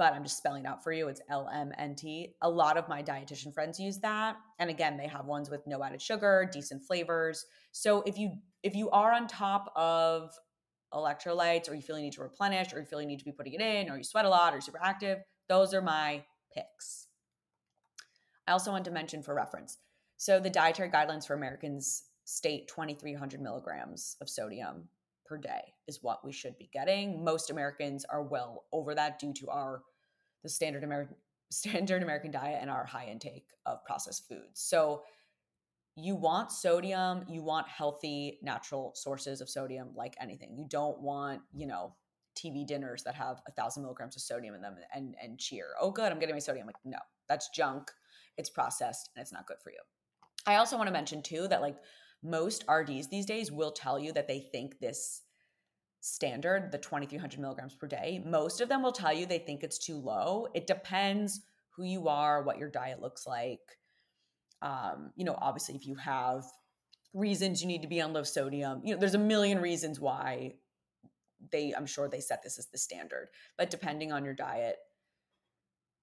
but 0.00 0.14
I'm 0.14 0.22
just 0.22 0.38
spelling 0.38 0.64
out 0.64 0.82
for 0.82 0.92
you. 0.92 1.08
It's 1.08 1.20
LMNT. 1.30 2.32
A 2.40 2.48
lot 2.48 2.78
of 2.78 2.88
my 2.88 3.02
dietitian 3.02 3.52
friends 3.52 3.78
use 3.78 3.98
that. 3.98 4.36
And 4.58 4.70
again, 4.70 4.96
they 4.96 5.06
have 5.06 5.26
ones 5.26 5.50
with 5.50 5.66
no 5.66 5.84
added 5.84 6.00
sugar, 6.00 6.48
decent 6.50 6.82
flavors. 6.82 7.44
So 7.72 8.02
if 8.06 8.16
you 8.16 8.32
if 8.62 8.74
you 8.74 8.88
are 8.92 9.12
on 9.12 9.26
top 9.26 9.70
of 9.76 10.32
electrolytes 10.94 11.68
or 11.68 11.74
you 11.74 11.82
feel 11.82 11.98
you 11.98 12.04
need 12.04 12.14
to 12.14 12.22
replenish 12.22 12.72
or 12.72 12.78
you 12.78 12.86
feel 12.86 13.02
you 13.02 13.06
need 13.06 13.18
to 13.18 13.26
be 13.26 13.30
putting 13.30 13.52
it 13.52 13.60
in 13.60 13.90
or 13.90 13.98
you 13.98 14.02
sweat 14.02 14.24
a 14.24 14.28
lot 14.30 14.54
or 14.54 14.56
you're 14.56 14.62
super 14.62 14.80
active, 14.82 15.18
those 15.50 15.74
are 15.74 15.82
my 15.82 16.24
picks. 16.54 17.08
I 18.48 18.52
also 18.52 18.70
want 18.70 18.86
to 18.86 18.90
mention 18.90 19.22
for 19.22 19.34
reference. 19.34 19.76
So 20.16 20.40
the 20.40 20.48
dietary 20.48 20.88
guidelines 20.88 21.26
for 21.26 21.34
Americans 21.34 22.04
state 22.24 22.68
2300 22.68 23.38
milligrams 23.38 24.16
of 24.22 24.30
sodium 24.30 24.88
per 25.30 25.38
day 25.38 25.72
is 25.86 26.02
what 26.02 26.24
we 26.24 26.32
should 26.32 26.58
be 26.58 26.68
getting. 26.72 27.24
Most 27.24 27.50
Americans 27.50 28.04
are 28.04 28.22
well 28.22 28.64
over 28.72 28.94
that 28.96 29.20
due 29.20 29.32
to 29.34 29.48
our 29.48 29.82
the 30.42 30.48
standard 30.48 30.82
American 30.84 31.14
standard 31.52 32.02
American 32.02 32.30
diet 32.30 32.58
and 32.60 32.68
our 32.68 32.84
high 32.84 33.06
intake 33.06 33.46
of 33.64 33.84
processed 33.84 34.28
foods. 34.28 34.60
So 34.60 35.02
you 35.96 36.16
want 36.16 36.50
sodium, 36.52 37.24
you 37.28 37.42
want 37.42 37.68
healthy 37.68 38.38
natural 38.42 38.92
sources 38.94 39.40
of 39.40 39.48
sodium 39.48 39.90
like 39.94 40.14
anything. 40.20 40.54
You 40.56 40.66
don't 40.68 41.00
want, 41.00 41.42
you 41.52 41.66
know, 41.66 41.94
TV 42.36 42.66
dinners 42.66 43.02
that 43.04 43.14
have 43.14 43.40
a 43.48 43.52
thousand 43.52 43.82
milligrams 43.82 44.16
of 44.16 44.22
sodium 44.22 44.54
in 44.54 44.60
them 44.60 44.76
and 44.94 45.14
and 45.22 45.38
cheer. 45.38 45.66
Oh 45.80 45.90
good, 45.90 46.10
I'm 46.10 46.18
getting 46.18 46.34
my 46.34 46.40
sodium. 46.40 46.66
Like, 46.66 46.76
no, 46.84 46.98
that's 47.28 47.48
junk 47.50 47.90
it's 48.36 48.50
processed 48.50 49.10
and 49.14 49.22
it's 49.22 49.32
not 49.32 49.46
good 49.46 49.58
for 49.62 49.70
you. 49.70 49.78
I 50.46 50.56
also 50.56 50.76
want 50.76 50.88
to 50.88 50.92
mention 50.92 51.22
too 51.22 51.46
that 51.48 51.60
like 51.60 51.76
most 52.22 52.64
RDs 52.68 53.08
these 53.08 53.26
days 53.26 53.50
will 53.50 53.72
tell 53.72 53.98
you 53.98 54.12
that 54.12 54.28
they 54.28 54.40
think 54.40 54.78
this 54.78 55.22
standard, 56.00 56.72
the 56.72 56.78
2300 56.78 57.38
milligrams 57.40 57.74
per 57.74 57.86
day, 57.86 58.22
most 58.24 58.60
of 58.60 58.68
them 58.68 58.82
will 58.82 58.92
tell 58.92 59.12
you 59.12 59.26
they 59.26 59.38
think 59.38 59.62
it's 59.62 59.78
too 59.78 59.96
low. 59.96 60.46
It 60.54 60.66
depends 60.66 61.40
who 61.76 61.84
you 61.84 62.08
are, 62.08 62.42
what 62.42 62.58
your 62.58 62.70
diet 62.70 63.00
looks 63.00 63.26
like. 63.26 63.60
Um, 64.62 65.12
you 65.16 65.24
know, 65.24 65.36
obviously, 65.40 65.74
if 65.74 65.86
you 65.86 65.94
have 65.96 66.44
reasons 67.14 67.62
you 67.62 67.68
need 67.68 67.82
to 67.82 67.88
be 67.88 68.00
on 68.00 68.12
low 68.12 68.22
sodium, 68.22 68.82
you 68.84 68.94
know, 68.94 69.00
there's 69.00 69.14
a 69.14 69.18
million 69.18 69.60
reasons 69.60 69.98
why 69.98 70.54
they, 71.52 71.72
I'm 71.74 71.86
sure 71.86 72.08
they 72.08 72.20
set 72.20 72.42
this 72.42 72.58
as 72.58 72.66
the 72.66 72.78
standard. 72.78 73.28
But 73.56 73.70
depending 73.70 74.12
on 74.12 74.24
your 74.24 74.34
diet, 74.34 74.76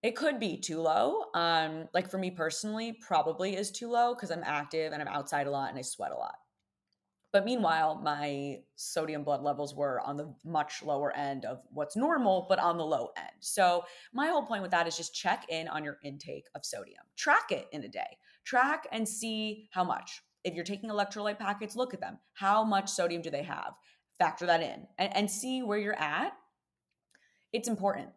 it 0.04 0.16
could 0.16 0.40
be 0.40 0.58
too 0.58 0.80
low. 0.80 1.26
Um, 1.34 1.88
like 1.94 2.10
for 2.10 2.18
me 2.18 2.32
personally, 2.32 2.94
probably 2.94 3.56
is 3.56 3.72
too 3.72 3.90
low 3.90 4.14
because 4.14 4.32
I'm 4.32 4.44
active 4.44 4.94
and 4.94 5.02
I'm 5.02 5.08
outside 5.08 5.48
a 5.48 5.52
lot 5.52 5.70
and 5.70 5.80
I 5.80 5.82
sweat 5.82 6.12
a 6.12 6.16
lot. 6.16 6.36
But 7.34 7.44
meanwhile, 7.46 8.00
my 8.02 8.60
sodium 8.76 9.24
blood 9.24 9.42
levels 9.42 9.76
were 9.76 10.00
on 10.02 10.16
the 10.16 10.34
much 10.46 10.82
lower 10.82 11.16
end 11.16 11.46
of 11.46 11.62
what's 11.72 11.96
normal, 11.96 12.46
but 12.48 12.58
on 12.58 12.78
the 12.78 12.86
low 12.86 13.10
end. 13.18 13.30
So, 13.42 13.84
my 14.14 14.28
whole 14.28 14.44
point 14.44 14.62
with 14.62 14.72
that 14.72 14.88
is 14.88 14.96
just 14.96 15.14
check 15.14 15.46
in 15.50 15.68
on 15.68 15.84
your 15.84 15.98
intake 16.04 16.46
of 16.56 16.66
sodium. 16.66 17.04
Track 17.18 17.52
it 17.52 17.68
in 17.74 17.84
a 17.84 17.90
day. 17.90 18.18
Track 18.46 18.88
and 18.94 19.08
see 19.08 19.68
how 19.72 19.84
much. 19.84 20.22
If 20.46 20.54
you're 20.54 20.64
taking 20.64 20.90
electrolyte 20.90 21.38
packets, 21.38 21.76
look 21.76 21.94
at 21.94 22.00
them. 22.00 22.18
How 22.34 22.64
much 22.64 22.90
sodium 22.90 23.22
do 23.22 23.30
they 23.30 23.44
have? 23.44 23.74
Factor 24.20 24.46
that 24.46 24.64
in 24.64 24.88
and, 24.98 25.16
and 25.16 25.30
see 25.30 25.62
where 25.62 25.78
you're 25.78 26.00
at. 26.00 26.32
It's 27.52 27.68
important. 27.68 28.10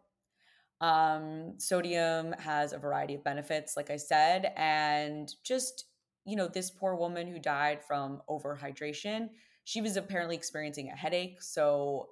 Um, 0.81 1.59
sodium 1.59 2.33
has 2.33 2.73
a 2.73 2.79
variety 2.79 3.13
of 3.13 3.23
benefits, 3.23 3.77
like 3.77 3.91
I 3.91 3.97
said, 3.97 4.51
and 4.57 5.31
just, 5.43 5.85
you 6.25 6.35
know, 6.35 6.47
this 6.47 6.71
poor 6.71 6.95
woman 6.95 7.27
who 7.27 7.39
died 7.39 7.83
from 7.83 8.21
overhydration, 8.27 9.29
she 9.63 9.79
was 9.79 9.95
apparently 9.95 10.35
experiencing 10.35 10.89
a 10.89 10.95
headache. 10.95 11.41
So 11.41 12.09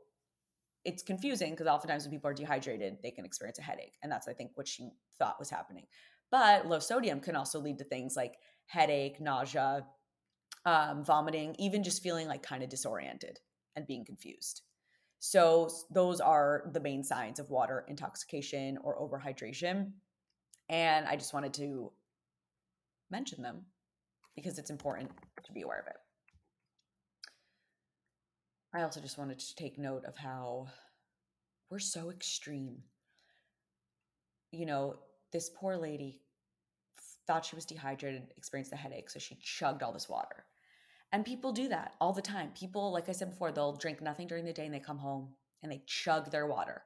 it's 0.85 1.01
confusing 1.03 1.51
because 1.51 1.67
oftentimes 1.67 2.03
when 2.03 2.11
people 2.11 2.29
are 2.29 2.33
dehydrated, 2.33 2.97
they 3.01 3.11
can 3.11 3.25
experience 3.25 3.57
a 3.59 3.63
headache. 3.63 3.97
And 4.03 4.11
that's, 4.11 4.27
I 4.27 4.33
think, 4.33 4.51
what 4.53 4.67
she 4.67 4.91
thought 5.17 5.39
was 5.39 5.49
happening. 5.49 5.87
But 6.31 6.67
low 6.67 6.79
sodium 6.79 7.19
can 7.19 7.35
also 7.35 7.59
lead 7.59 7.79
to 7.79 7.83
things 7.83 8.15
like 8.15 8.35
headache, 8.67 9.19
nausea, 9.19 9.85
um, 10.65 11.03
vomiting, 11.03 11.55
even 11.57 11.83
just 11.83 12.03
feeling 12.03 12.27
like 12.27 12.43
kind 12.43 12.61
of 12.61 12.69
disoriented 12.69 13.39
and 13.75 13.87
being 13.87 14.05
confused. 14.05 14.61
So 15.19 15.69
those 15.91 16.21
are 16.21 16.69
the 16.73 16.79
main 16.79 17.03
signs 17.03 17.39
of 17.39 17.49
water 17.49 17.85
intoxication 17.87 18.77
or 18.81 18.97
overhydration. 18.97 19.91
And 20.69 21.07
I 21.07 21.15
just 21.15 21.33
wanted 21.33 21.53
to 21.55 21.91
mention 23.11 23.41
them 23.41 23.65
because 24.35 24.57
it's 24.57 24.69
important 24.69 25.11
to 25.43 25.51
be 25.51 25.61
aware 25.61 25.79
of 25.79 25.87
it. 25.87 25.97
I 28.73 28.83
also 28.83 29.01
just 29.01 29.17
wanted 29.17 29.39
to 29.39 29.55
take 29.55 29.77
note 29.77 30.05
of 30.05 30.15
how 30.15 30.67
we're 31.69 31.79
so 31.79 32.11
extreme. 32.11 32.77
You 34.51 34.65
know, 34.65 34.95
this 35.33 35.49
poor 35.49 35.75
lady 35.75 36.21
thought 37.27 37.45
she 37.45 37.55
was 37.55 37.65
dehydrated, 37.65 38.27
experienced 38.37 38.73
a 38.73 38.75
headache, 38.75 39.09
so 39.09 39.19
she 39.19 39.37
chugged 39.41 39.83
all 39.83 39.91
this 39.91 40.07
water. 40.07 40.45
And 41.11 41.25
people 41.25 41.51
do 41.51 41.67
that 41.69 41.95
all 41.99 42.13
the 42.13 42.21
time. 42.21 42.51
People, 42.53 42.91
like 42.91 43.09
I 43.09 43.13
said 43.13 43.31
before, 43.31 43.51
they'll 43.51 43.75
drink 43.75 44.01
nothing 44.01 44.27
during 44.27 44.45
the 44.45 44.53
day 44.53 44.65
and 44.65 44.73
they 44.73 44.79
come 44.79 44.99
home 44.99 45.29
and 45.63 45.71
they 45.71 45.81
chug 45.87 46.29
their 46.29 46.45
water. 46.45 46.83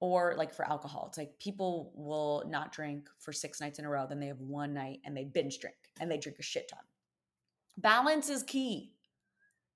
Or 0.00 0.34
like 0.36 0.52
for 0.52 0.68
alcohol, 0.68 1.06
it's 1.08 1.16
like 1.16 1.38
people 1.38 1.92
will 1.94 2.44
not 2.46 2.72
drink 2.72 3.08
for 3.18 3.32
six 3.32 3.60
nights 3.60 3.78
in 3.78 3.86
a 3.86 3.88
row, 3.88 4.06
then 4.06 4.20
they 4.20 4.26
have 4.26 4.40
one 4.40 4.74
night 4.74 5.00
and 5.04 5.16
they 5.16 5.24
binge 5.24 5.58
drink 5.58 5.76
and 5.98 6.10
they 6.10 6.18
drink 6.18 6.38
a 6.38 6.42
shit 6.42 6.68
ton. 6.68 6.82
Balance 7.78 8.28
is 8.28 8.42
key. 8.42 8.92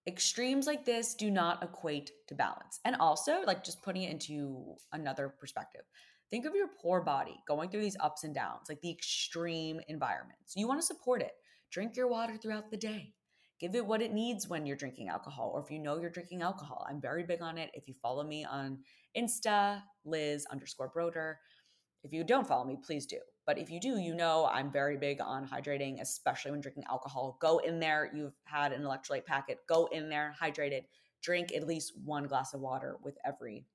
Extremes 0.07 0.67
like 0.67 0.85
this 0.85 1.15
do 1.15 1.31
not 1.31 1.63
equate 1.63 2.11
to 2.29 2.35
balance. 2.35 2.81
And 2.85 2.97
also, 2.97 3.41
like 3.47 3.65
just 3.65 3.83
putting 3.83 4.03
it 4.03 4.11
into 4.11 4.75
another 4.93 5.31
perspective, 5.31 5.83
think 6.31 6.45
of 6.45 6.55
your 6.55 6.69
poor 6.69 7.01
body 7.01 7.37
going 7.49 7.71
through 7.71 7.83
these 7.83 7.97
ups 8.01 8.25
and 8.25 8.35
downs, 8.35 8.69
like 8.69 8.81
the 8.83 8.91
extreme 8.91 9.81
environments. 9.89 10.55
You 10.55 10.69
want 10.69 10.81
to 10.81 10.87
support 10.87 11.23
it. 11.23 11.33
Drink 11.71 11.97
your 11.97 12.09
water 12.09 12.37
throughout 12.37 12.71
the 12.71 12.77
day 12.77 13.15
give 13.61 13.75
it 13.75 13.87
what 13.87 14.03
it 14.03 14.13
needs 14.13 14.49
when 14.49 14.67
you're 14.67 14.77
drinking 14.77 15.09
alcohol 15.09 15.53
or 15.55 15.61
if 15.61 15.71
you 15.71 15.79
know 15.79 16.01
you're 16.01 16.11
drinking 16.11 16.43
alcohol. 16.43 16.87
I'm 16.89 17.01
very 17.01 17.23
big 17.25 17.43
on 17.43 17.59
it. 17.59 17.71
If 17.75 17.87
you 17.87 17.95
follow 17.95 18.25
me 18.25 18.45
on 18.45 18.79
insta 19.17 19.83
liz 20.05 20.47
underscore 20.51 20.89
broder 20.89 21.39
if 22.03 22.13
you 22.13 22.25
don't 22.25 22.47
follow 22.47 22.65
me 22.65 22.79
please 22.83 23.07
do. 23.07 23.19
But 23.47 23.59
if 23.59 23.71
you 23.71 23.81
do 23.81 23.99
you 23.99 24.15
know 24.15 24.49
i'm 24.53 24.71
very 24.71 24.97
big 24.97 25.21
on 25.21 25.47
hydrating 25.47 26.01
especially 26.01 26.53
when 26.53 26.61
drinking 26.61 26.85
alcohol. 26.89 27.37
Go 27.41 27.59
in 27.59 27.81
there. 27.81 28.11
You've 28.15 28.39
had 28.45 28.73
an 28.73 28.83
electrolyte 28.83 29.27
packet. 29.27 29.59
Go 29.69 29.87
in 29.93 30.09
there 30.09 30.35
hydrated 30.41 30.85
drink 31.23 31.53
at 31.55 31.67
least 31.67 31.93
one 32.05 32.25
glass 32.25 32.55
of 32.55 32.61
water 32.61 32.97
with 33.03 33.19
every 33.27 33.67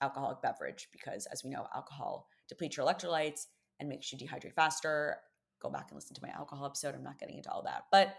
alcoholic 0.00 0.40
beverage 0.42 0.88
because 0.92 1.26
as 1.26 1.42
we 1.42 1.50
know 1.50 1.66
alcohol 1.74 2.28
depletes 2.48 2.76
your 2.76 2.86
electrolytes 2.86 3.46
and 3.80 3.88
makes 3.88 4.12
you 4.12 4.18
dehydrate 4.18 4.54
faster. 4.54 5.16
Go 5.60 5.70
back 5.70 5.86
and 5.88 5.96
listen 5.96 6.14
to 6.14 6.22
my 6.22 6.30
alcohol 6.30 6.66
episode. 6.66 6.94
I'm 6.94 7.04
not 7.04 7.18
getting 7.18 7.36
into 7.36 7.50
all 7.50 7.62
that. 7.62 7.84
But 7.90 8.14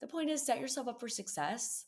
the 0.00 0.06
point 0.06 0.30
is, 0.30 0.44
set 0.44 0.60
yourself 0.60 0.88
up 0.88 1.00
for 1.00 1.08
success. 1.08 1.86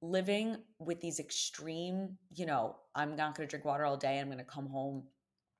Living 0.00 0.56
with 0.78 1.00
these 1.00 1.20
extreme, 1.20 2.16
you 2.34 2.44
know, 2.44 2.76
I'm 2.94 3.16
not 3.16 3.36
going 3.36 3.46
to 3.46 3.50
drink 3.50 3.64
water 3.64 3.84
all 3.84 3.96
day. 3.96 4.18
I'm 4.18 4.26
going 4.26 4.38
to 4.38 4.44
come 4.44 4.66
home 4.66 5.04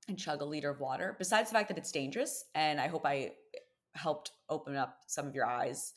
and 0.09 0.19
chug 0.19 0.43
a 0.43 0.45
liter 0.45 0.71
of 0.71 0.81
water. 0.81 1.15
Besides 1.19 1.51
the 1.51 1.55
fact 1.55 1.69
that 1.69 1.79
it's 1.79 1.93
dangerous, 1.93 2.45
and 2.55 2.81
I 2.81 2.89
hope 2.89 3.07
I 3.07 3.33
eh, 3.55 3.59
helped 3.95 4.33
open 4.49 4.75
up 4.75 4.99
some 5.07 5.27
of 5.27 5.35
your 5.35 5.47
eyes, 5.47 5.95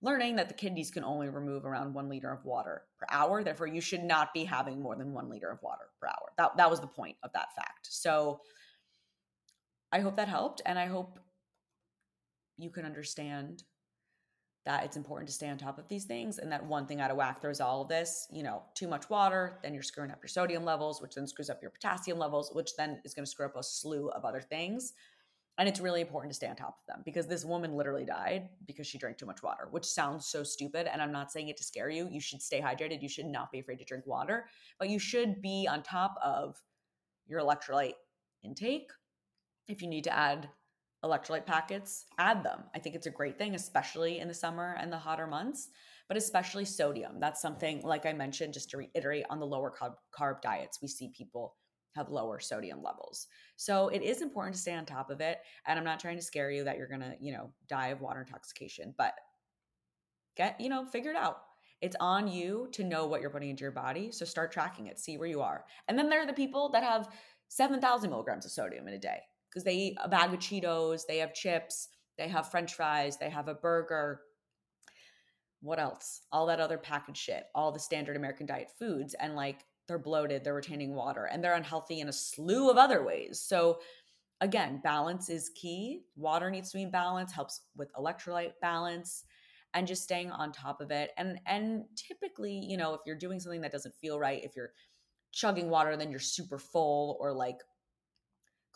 learning 0.00 0.36
that 0.36 0.48
the 0.48 0.54
kidneys 0.54 0.90
can 0.90 1.02
only 1.02 1.28
remove 1.28 1.64
around 1.64 1.92
one 1.92 2.08
liter 2.08 2.30
of 2.30 2.44
water 2.44 2.82
per 2.98 3.06
hour. 3.10 3.42
Therefore, 3.42 3.66
you 3.66 3.80
should 3.80 4.04
not 4.04 4.32
be 4.32 4.44
having 4.44 4.80
more 4.80 4.94
than 4.94 5.12
one 5.12 5.28
liter 5.28 5.50
of 5.50 5.58
water 5.62 5.86
per 6.00 6.06
hour. 6.06 6.32
That 6.36 6.56
that 6.56 6.70
was 6.70 6.80
the 6.80 6.86
point 6.86 7.16
of 7.24 7.32
that 7.34 7.54
fact. 7.56 7.88
So 7.90 8.40
I 9.90 10.00
hope 10.00 10.16
that 10.16 10.28
helped, 10.28 10.62
and 10.64 10.78
I 10.78 10.86
hope 10.86 11.18
you 12.58 12.70
can 12.70 12.84
understand 12.84 13.64
that 14.68 14.84
it's 14.84 14.98
important 14.98 15.26
to 15.26 15.32
stay 15.32 15.48
on 15.48 15.56
top 15.56 15.78
of 15.78 15.88
these 15.88 16.04
things 16.04 16.36
and 16.38 16.52
that 16.52 16.62
one 16.62 16.84
thing 16.84 17.00
out 17.00 17.10
of 17.10 17.16
whack 17.16 17.40
throws 17.40 17.58
all 17.58 17.80
of 17.80 17.88
this 17.88 18.28
you 18.30 18.42
know 18.42 18.62
too 18.74 18.86
much 18.86 19.08
water 19.08 19.58
then 19.62 19.72
you're 19.72 19.82
screwing 19.82 20.10
up 20.10 20.18
your 20.22 20.28
sodium 20.28 20.62
levels 20.62 21.00
which 21.00 21.14
then 21.14 21.26
screws 21.26 21.48
up 21.48 21.62
your 21.62 21.70
potassium 21.70 22.18
levels 22.18 22.50
which 22.52 22.76
then 22.76 23.00
is 23.02 23.14
going 23.14 23.24
to 23.24 23.30
screw 23.30 23.46
up 23.46 23.56
a 23.56 23.62
slew 23.62 24.10
of 24.10 24.26
other 24.26 24.42
things. 24.42 24.92
And 25.56 25.68
it's 25.68 25.80
really 25.80 26.02
important 26.02 26.30
to 26.30 26.36
stay 26.36 26.46
on 26.46 26.54
top 26.54 26.76
of 26.78 26.86
them 26.86 27.02
because 27.04 27.26
this 27.26 27.44
woman 27.46 27.76
literally 27.76 28.04
died 28.04 28.50
because 28.66 28.86
she 28.86 28.98
drank 28.98 29.16
too 29.16 29.26
much 29.26 29.42
water 29.42 29.68
which 29.70 29.86
sounds 29.86 30.26
so 30.26 30.44
stupid 30.44 30.86
and 30.86 31.00
i'm 31.00 31.10
not 31.12 31.32
saying 31.32 31.48
it 31.48 31.56
to 31.56 31.64
scare 31.64 31.88
you. 31.88 32.06
You 32.12 32.20
should 32.20 32.42
stay 32.42 32.60
hydrated. 32.60 33.00
You 33.00 33.08
should 33.08 33.26
not 33.26 33.50
be 33.50 33.60
afraid 33.60 33.78
to 33.78 33.86
drink 33.86 34.06
water. 34.06 34.44
But 34.78 34.90
you 34.90 34.98
should 34.98 35.40
be 35.40 35.66
on 35.68 35.82
top 35.82 36.14
of 36.22 36.58
your 37.26 37.40
electrolyte 37.40 37.94
intake. 38.44 38.90
If 39.66 39.80
you 39.80 39.88
need 39.88 40.04
to 40.04 40.14
add 40.14 40.50
electrolyte 41.04 41.46
packets, 41.46 42.06
add 42.18 42.42
them. 42.42 42.64
I 42.74 42.78
think 42.78 42.94
it's 42.94 43.06
a 43.06 43.10
great 43.10 43.38
thing, 43.38 43.54
especially 43.54 44.18
in 44.18 44.28
the 44.28 44.34
summer 44.34 44.76
and 44.80 44.92
the 44.92 44.98
hotter 44.98 45.26
months, 45.26 45.68
but 46.08 46.16
especially 46.16 46.64
sodium. 46.64 47.20
That's 47.20 47.40
something, 47.40 47.82
like 47.82 48.06
I 48.06 48.12
mentioned, 48.12 48.54
just 48.54 48.70
to 48.70 48.78
reiterate 48.78 49.24
on 49.30 49.38
the 49.38 49.46
lower 49.46 49.72
carb, 49.72 49.94
carb 50.12 50.40
diets, 50.42 50.80
we 50.82 50.88
see 50.88 51.12
people 51.16 51.54
have 51.94 52.10
lower 52.10 52.38
sodium 52.40 52.82
levels. 52.82 53.26
So 53.56 53.88
it 53.88 54.02
is 54.02 54.22
important 54.22 54.54
to 54.54 54.60
stay 54.60 54.74
on 54.74 54.86
top 54.86 55.10
of 55.10 55.20
it. 55.20 55.38
And 55.66 55.78
I'm 55.78 55.84
not 55.84 56.00
trying 56.00 56.16
to 56.16 56.22
scare 56.22 56.50
you 56.50 56.64
that 56.64 56.76
you're 56.76 56.88
going 56.88 57.00
to, 57.00 57.14
you 57.20 57.32
know, 57.32 57.50
die 57.68 57.88
of 57.88 58.00
water 58.00 58.20
intoxication, 58.20 58.94
but 58.96 59.14
get, 60.36 60.60
you 60.60 60.68
know, 60.68 60.84
figure 60.84 61.10
it 61.10 61.16
out. 61.16 61.38
It's 61.80 61.96
on 62.00 62.26
you 62.26 62.68
to 62.72 62.84
know 62.84 63.06
what 63.06 63.20
you're 63.20 63.30
putting 63.30 63.50
into 63.50 63.62
your 63.62 63.70
body. 63.70 64.10
So 64.10 64.24
start 64.24 64.52
tracking 64.52 64.86
it, 64.86 64.98
see 64.98 65.16
where 65.16 65.28
you 65.28 65.40
are. 65.40 65.64
And 65.86 65.96
then 65.96 66.08
there 66.08 66.20
are 66.20 66.26
the 66.26 66.32
people 66.32 66.70
that 66.70 66.82
have 66.82 67.08
7,000 67.48 68.10
milligrams 68.10 68.44
of 68.44 68.50
sodium 68.50 68.88
in 68.88 68.94
a 68.94 68.98
day 68.98 69.20
because 69.48 69.64
they 69.64 69.74
eat 69.74 69.98
a 70.02 70.08
bag 70.08 70.32
of 70.32 70.40
Cheetos, 70.40 71.02
they 71.06 71.18
have 71.18 71.34
chips, 71.34 71.88
they 72.16 72.28
have 72.28 72.50
french 72.50 72.74
fries, 72.74 73.16
they 73.16 73.30
have 73.30 73.48
a 73.48 73.54
burger. 73.54 74.20
What 75.60 75.78
else? 75.78 76.20
All 76.30 76.46
that 76.46 76.60
other 76.60 76.78
packaged 76.78 77.18
shit, 77.18 77.44
all 77.54 77.72
the 77.72 77.78
standard 77.78 78.16
American 78.16 78.46
diet 78.46 78.70
foods. 78.78 79.14
And 79.14 79.34
like 79.34 79.64
they're 79.86 79.98
bloated, 79.98 80.44
they're 80.44 80.54
retaining 80.54 80.94
water, 80.94 81.24
and 81.24 81.42
they're 81.42 81.54
unhealthy 81.54 82.00
in 82.00 82.08
a 82.08 82.12
slew 82.12 82.70
of 82.70 82.76
other 82.76 83.04
ways. 83.04 83.40
So, 83.40 83.80
again, 84.40 84.80
balance 84.84 85.30
is 85.30 85.50
key. 85.54 86.02
Water 86.16 86.50
needs 86.50 86.70
to 86.70 86.78
be 86.78 86.82
in 86.82 86.90
balance, 86.90 87.32
helps 87.32 87.62
with 87.76 87.92
electrolyte 87.94 88.52
balance 88.60 89.24
and 89.74 89.86
just 89.86 90.02
staying 90.02 90.30
on 90.30 90.52
top 90.52 90.80
of 90.80 90.90
it. 90.90 91.10
And 91.16 91.38
and 91.46 91.84
typically, 91.96 92.52
you 92.52 92.76
know, 92.76 92.94
if 92.94 93.00
you're 93.06 93.16
doing 93.16 93.40
something 93.40 93.60
that 93.62 93.72
doesn't 93.72 93.94
feel 93.94 94.18
right, 94.18 94.44
if 94.44 94.54
you're 94.56 94.72
chugging 95.32 95.68
water 95.68 95.96
then 95.96 96.10
you're 96.10 96.20
super 96.20 96.58
full 96.58 97.16
or 97.20 97.32
like 97.32 97.58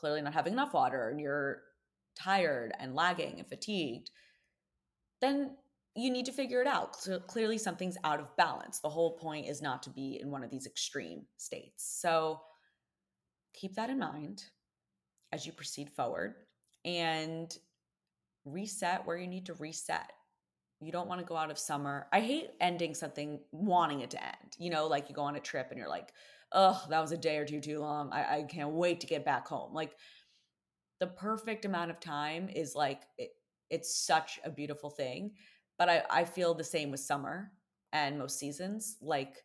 clearly 0.03 0.21
not 0.21 0.35
having 0.35 0.53
enough 0.53 0.75
water 0.75 1.09
and 1.09 1.21
you're 1.21 1.63
tired 2.19 2.73
and 2.81 2.97
lagging 2.97 3.39
and 3.39 3.47
fatigued, 3.47 4.11
then 5.21 5.57
you 5.95 6.11
need 6.11 6.27
to 6.27 6.33
figure 6.33 6.61
it 6.61 6.67
out. 6.67 6.97
So 6.97 7.21
clearly, 7.21 7.57
something's 7.57 7.97
out 8.03 8.19
of 8.19 8.37
balance. 8.37 8.81
The 8.81 8.89
whole 8.89 9.17
point 9.17 9.47
is 9.47 9.63
not 9.63 9.81
to 9.85 9.91
be 9.91 10.19
in 10.21 10.29
one 10.31 10.43
of 10.43 10.51
these 10.51 10.67
extreme 10.67 11.23
states. 11.37 11.99
So 12.01 12.41
keep 13.55 13.77
that 13.77 13.91
in 13.91 14.01
mind 14.01 14.43
as 15.31 15.47
you 15.47 15.53
proceed 15.53 15.89
forward 15.91 16.35
and 16.85 17.57
reset 18.45 19.07
where 19.07 19.17
you 19.17 19.29
need 19.29 19.47
to 19.47 19.55
reset. 19.55 20.11
You 20.81 20.91
don't 20.91 21.09
want 21.09 21.21
to 21.21 21.27
go 21.27 21.37
out 21.37 21.53
of 21.53 21.61
summer. 21.61 22.09
I 22.13 22.19
hate 22.19 22.51
ending 22.61 22.93
something, 22.93 23.39
wanting 23.53 24.01
it 24.01 24.11
to 24.11 24.25
end. 24.25 24.57
You 24.59 24.71
know, 24.71 24.89
like 24.89 25.09
you 25.09 25.15
go 25.15 25.23
on 25.23 25.37
a 25.37 25.41
trip 25.41 25.69
and 25.71 25.79
you're 25.79 25.89
like, 25.89 26.13
oh, 26.55 26.83
that 26.89 27.01
was 27.01 27.13
a 27.13 27.17
day 27.17 27.39
or 27.39 27.45
two 27.45 27.61
too 27.61 27.81
long. 27.81 28.13
I, 28.13 28.39
I 28.39 28.43
can't 28.43 28.73
wait 28.73 29.01
to 29.01 29.07
get 29.07 29.25
back 29.25 29.49
home. 29.49 29.73
Like 29.73 29.93
the 31.01 31.07
perfect 31.07 31.65
amount 31.65 31.91
of 31.91 32.01
time 32.01 32.49
is 32.49 32.75
like, 32.75 33.03
it, 33.19 33.31
it's 33.71 34.05
such 34.07 34.39
a 34.45 34.51
beautiful 34.51 34.91
thing. 34.91 35.33
But 35.79 35.89
I, 35.89 36.03
I 36.11 36.25
feel 36.25 36.55
the 36.55 36.65
same 36.65 36.91
with 36.91 37.01
summer 37.01 37.51
and 37.93 38.19
most 38.19 38.39
seasons. 38.39 38.99
Like, 39.01 39.45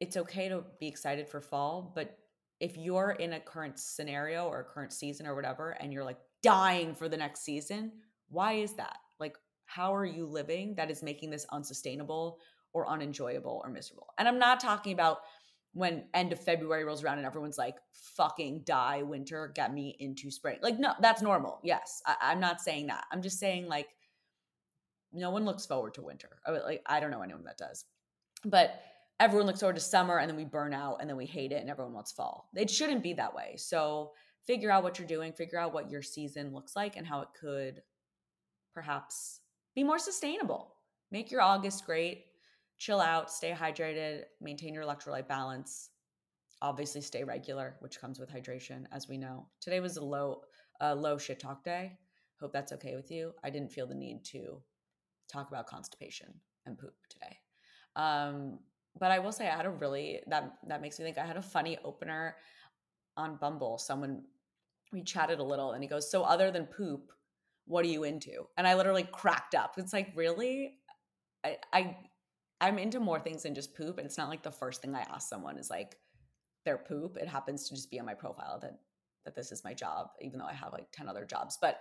it's 0.00 0.16
okay 0.16 0.48
to 0.48 0.64
be 0.80 0.88
excited 0.88 1.28
for 1.28 1.40
fall, 1.40 1.92
but 1.94 2.18
if 2.58 2.76
you're 2.76 3.16
in 3.18 3.34
a 3.34 3.40
current 3.40 3.78
scenario 3.78 4.46
or 4.46 4.60
a 4.60 4.64
current 4.64 4.92
season 4.92 5.26
or 5.26 5.34
whatever, 5.34 5.70
and 5.80 5.92
you're 5.92 6.04
like 6.04 6.18
dying 6.42 6.94
for 6.94 7.08
the 7.08 7.16
next 7.16 7.44
season, 7.44 7.92
why 8.28 8.54
is 8.54 8.74
that? 8.74 8.96
Like, 9.20 9.36
how 9.66 9.94
are 9.94 10.04
you 10.04 10.26
living 10.26 10.74
that 10.76 10.90
is 10.90 11.02
making 11.02 11.30
this 11.30 11.46
unsustainable 11.52 12.38
or 12.72 12.88
unenjoyable 12.88 13.60
or 13.64 13.70
miserable. 13.70 14.08
And 14.18 14.26
I'm 14.26 14.38
not 14.38 14.60
talking 14.60 14.92
about 14.92 15.18
when 15.74 16.04
end 16.12 16.32
of 16.32 16.40
February 16.40 16.84
rolls 16.84 17.02
around 17.02 17.18
and 17.18 17.26
everyone's 17.26 17.58
like, 17.58 17.76
fucking 18.16 18.62
die 18.64 19.02
winter, 19.02 19.52
get 19.54 19.72
me 19.72 19.96
into 20.00 20.30
spring. 20.30 20.58
Like, 20.60 20.78
no, 20.78 20.92
that's 21.00 21.22
normal. 21.22 21.60
Yes. 21.62 22.02
I, 22.06 22.32
am 22.32 22.40
not 22.40 22.60
saying 22.60 22.88
that. 22.88 23.04
I'm 23.10 23.22
just 23.22 23.38
saying, 23.38 23.68
like, 23.68 23.88
no 25.12 25.30
one 25.30 25.44
looks 25.44 25.64
forward 25.64 25.94
to 25.94 26.02
winter. 26.02 26.28
I 26.46 26.50
like, 26.50 26.82
I 26.86 27.00
don't 27.00 27.10
know 27.10 27.22
anyone 27.22 27.44
that 27.44 27.58
does. 27.58 27.84
But 28.44 28.82
everyone 29.20 29.46
looks 29.46 29.60
forward 29.60 29.76
to 29.76 29.80
summer 29.80 30.18
and 30.18 30.28
then 30.28 30.36
we 30.36 30.44
burn 30.44 30.74
out 30.74 30.98
and 31.00 31.08
then 31.08 31.16
we 31.16 31.26
hate 31.26 31.52
it 31.52 31.60
and 31.60 31.70
everyone 31.70 31.94
wants 31.94 32.12
fall. 32.12 32.48
It 32.54 32.68
shouldn't 32.68 33.02
be 33.02 33.14
that 33.14 33.34
way. 33.34 33.54
So 33.56 34.12
figure 34.46 34.70
out 34.70 34.82
what 34.82 34.98
you're 34.98 35.08
doing, 35.08 35.32
figure 35.32 35.58
out 35.58 35.72
what 35.72 35.90
your 35.90 36.02
season 36.02 36.52
looks 36.52 36.74
like 36.74 36.96
and 36.96 37.06
how 37.06 37.20
it 37.22 37.28
could 37.38 37.82
perhaps 38.74 39.40
be 39.74 39.84
more 39.84 39.98
sustainable. 39.98 40.74
Make 41.10 41.30
your 41.30 41.42
August 41.42 41.86
great 41.86 42.24
chill 42.82 43.00
out, 43.00 43.30
stay 43.30 43.52
hydrated, 43.52 44.22
maintain 44.40 44.74
your 44.74 44.82
electrolyte 44.82 45.28
balance. 45.28 45.90
Obviously, 46.62 47.00
stay 47.00 47.22
regular, 47.22 47.76
which 47.78 48.00
comes 48.00 48.18
with 48.18 48.28
hydration, 48.28 48.86
as 48.90 49.08
we 49.08 49.16
know. 49.16 49.46
Today 49.60 49.78
was 49.78 49.98
a 49.98 50.04
low, 50.04 50.40
uh, 50.80 50.94
low 50.94 51.16
shit 51.16 51.38
talk 51.38 51.62
day. 51.62 51.96
Hope 52.40 52.52
that's 52.52 52.72
okay 52.72 52.96
with 52.96 53.08
you. 53.08 53.34
I 53.44 53.50
didn't 53.50 53.70
feel 53.70 53.86
the 53.86 53.94
need 53.94 54.24
to 54.32 54.60
talk 55.32 55.48
about 55.48 55.68
constipation 55.68 56.34
and 56.66 56.76
poop 56.76 56.94
today. 57.08 57.38
Um, 57.94 58.58
but 58.98 59.12
I 59.12 59.20
will 59.20 59.30
say 59.30 59.48
I 59.48 59.56
had 59.56 59.66
a 59.66 59.70
really 59.70 60.20
that 60.26 60.54
that 60.66 60.82
makes 60.82 60.98
me 60.98 61.04
think 61.04 61.18
I 61.18 61.24
had 61.24 61.36
a 61.36 61.42
funny 61.42 61.78
opener 61.84 62.36
on 63.16 63.36
Bumble. 63.36 63.78
Someone 63.78 64.24
we 64.92 65.04
chatted 65.04 65.38
a 65.38 65.44
little 65.44 65.72
and 65.72 65.84
he 65.84 65.88
goes, 65.88 66.10
"So 66.10 66.24
other 66.24 66.50
than 66.50 66.66
poop, 66.66 67.12
what 67.66 67.84
are 67.84 67.88
you 67.88 68.02
into?" 68.02 68.48
And 68.56 68.66
I 68.66 68.74
literally 68.74 69.04
cracked 69.04 69.54
up. 69.54 69.74
It's 69.78 69.92
like, 69.92 70.12
"Really?" 70.16 70.78
I 71.44 71.58
I 71.72 71.96
I'm 72.62 72.78
into 72.78 73.00
more 73.00 73.18
things 73.18 73.42
than 73.42 73.56
just 73.56 73.76
poop 73.76 73.98
and 73.98 74.06
it's 74.06 74.16
not 74.16 74.28
like 74.28 74.44
the 74.44 74.52
first 74.52 74.80
thing 74.80 74.94
I 74.94 75.00
ask 75.00 75.28
someone 75.28 75.58
is 75.58 75.68
like 75.68 75.96
their 76.64 76.78
poop. 76.78 77.16
It 77.20 77.26
happens 77.26 77.68
to 77.68 77.74
just 77.74 77.90
be 77.90 77.98
on 77.98 78.06
my 78.06 78.14
profile 78.14 78.58
that 78.62 78.78
that 79.24 79.34
this 79.34 79.52
is 79.52 79.64
my 79.64 79.74
job 79.74 80.08
even 80.20 80.38
though 80.38 80.46
I 80.46 80.52
have 80.54 80.72
like 80.72 80.86
10 80.92 81.08
other 81.08 81.24
jobs. 81.24 81.58
But 81.60 81.80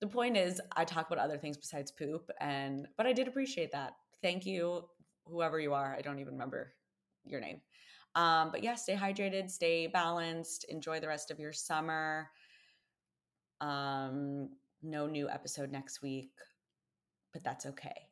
the 0.00 0.06
point 0.06 0.36
is 0.38 0.60
I 0.74 0.84
talk 0.84 1.06
about 1.06 1.22
other 1.22 1.36
things 1.36 1.58
besides 1.58 1.92
poop 1.92 2.30
and 2.40 2.88
but 2.96 3.06
I 3.06 3.12
did 3.12 3.28
appreciate 3.28 3.72
that. 3.72 3.92
Thank 4.22 4.46
you 4.46 4.88
whoever 5.26 5.60
you 5.60 5.74
are. 5.74 5.94
I 5.96 6.00
don't 6.00 6.18
even 6.18 6.32
remember 6.32 6.72
your 7.24 7.40
name. 7.40 7.60
Um, 8.14 8.50
but 8.50 8.62
yeah, 8.62 8.74
stay 8.74 8.96
hydrated, 8.96 9.50
stay 9.50 9.86
balanced, 9.86 10.64
enjoy 10.68 10.98
the 10.98 11.08
rest 11.08 11.30
of 11.30 11.38
your 11.38 11.52
summer. 11.52 12.30
Um, 13.60 14.48
no 14.82 15.06
new 15.06 15.28
episode 15.28 15.70
next 15.70 16.02
week, 16.02 16.32
but 17.32 17.44
that's 17.44 17.66
okay. 17.66 18.08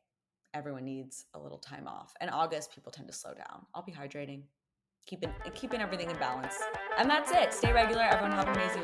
Everyone 0.53 0.83
needs 0.83 1.27
a 1.33 1.39
little 1.39 1.57
time 1.57 1.87
off. 1.87 2.13
And 2.19 2.29
August, 2.29 2.73
people 2.73 2.91
tend 2.91 3.07
to 3.07 3.13
slow 3.13 3.33
down. 3.33 3.65
I'll 3.73 3.83
be 3.83 3.93
hydrating, 3.93 4.41
keeping 5.05 5.33
keeping 5.53 5.81
everything 5.81 6.09
in 6.09 6.17
balance. 6.17 6.55
And 6.97 7.09
that's 7.09 7.31
it. 7.31 7.53
Stay 7.53 7.71
regular. 7.71 8.03
Everyone 8.03 8.31
have 8.31 8.49
an 8.49 8.55
amazing 8.55 8.81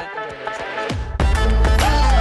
week. 2.08 2.17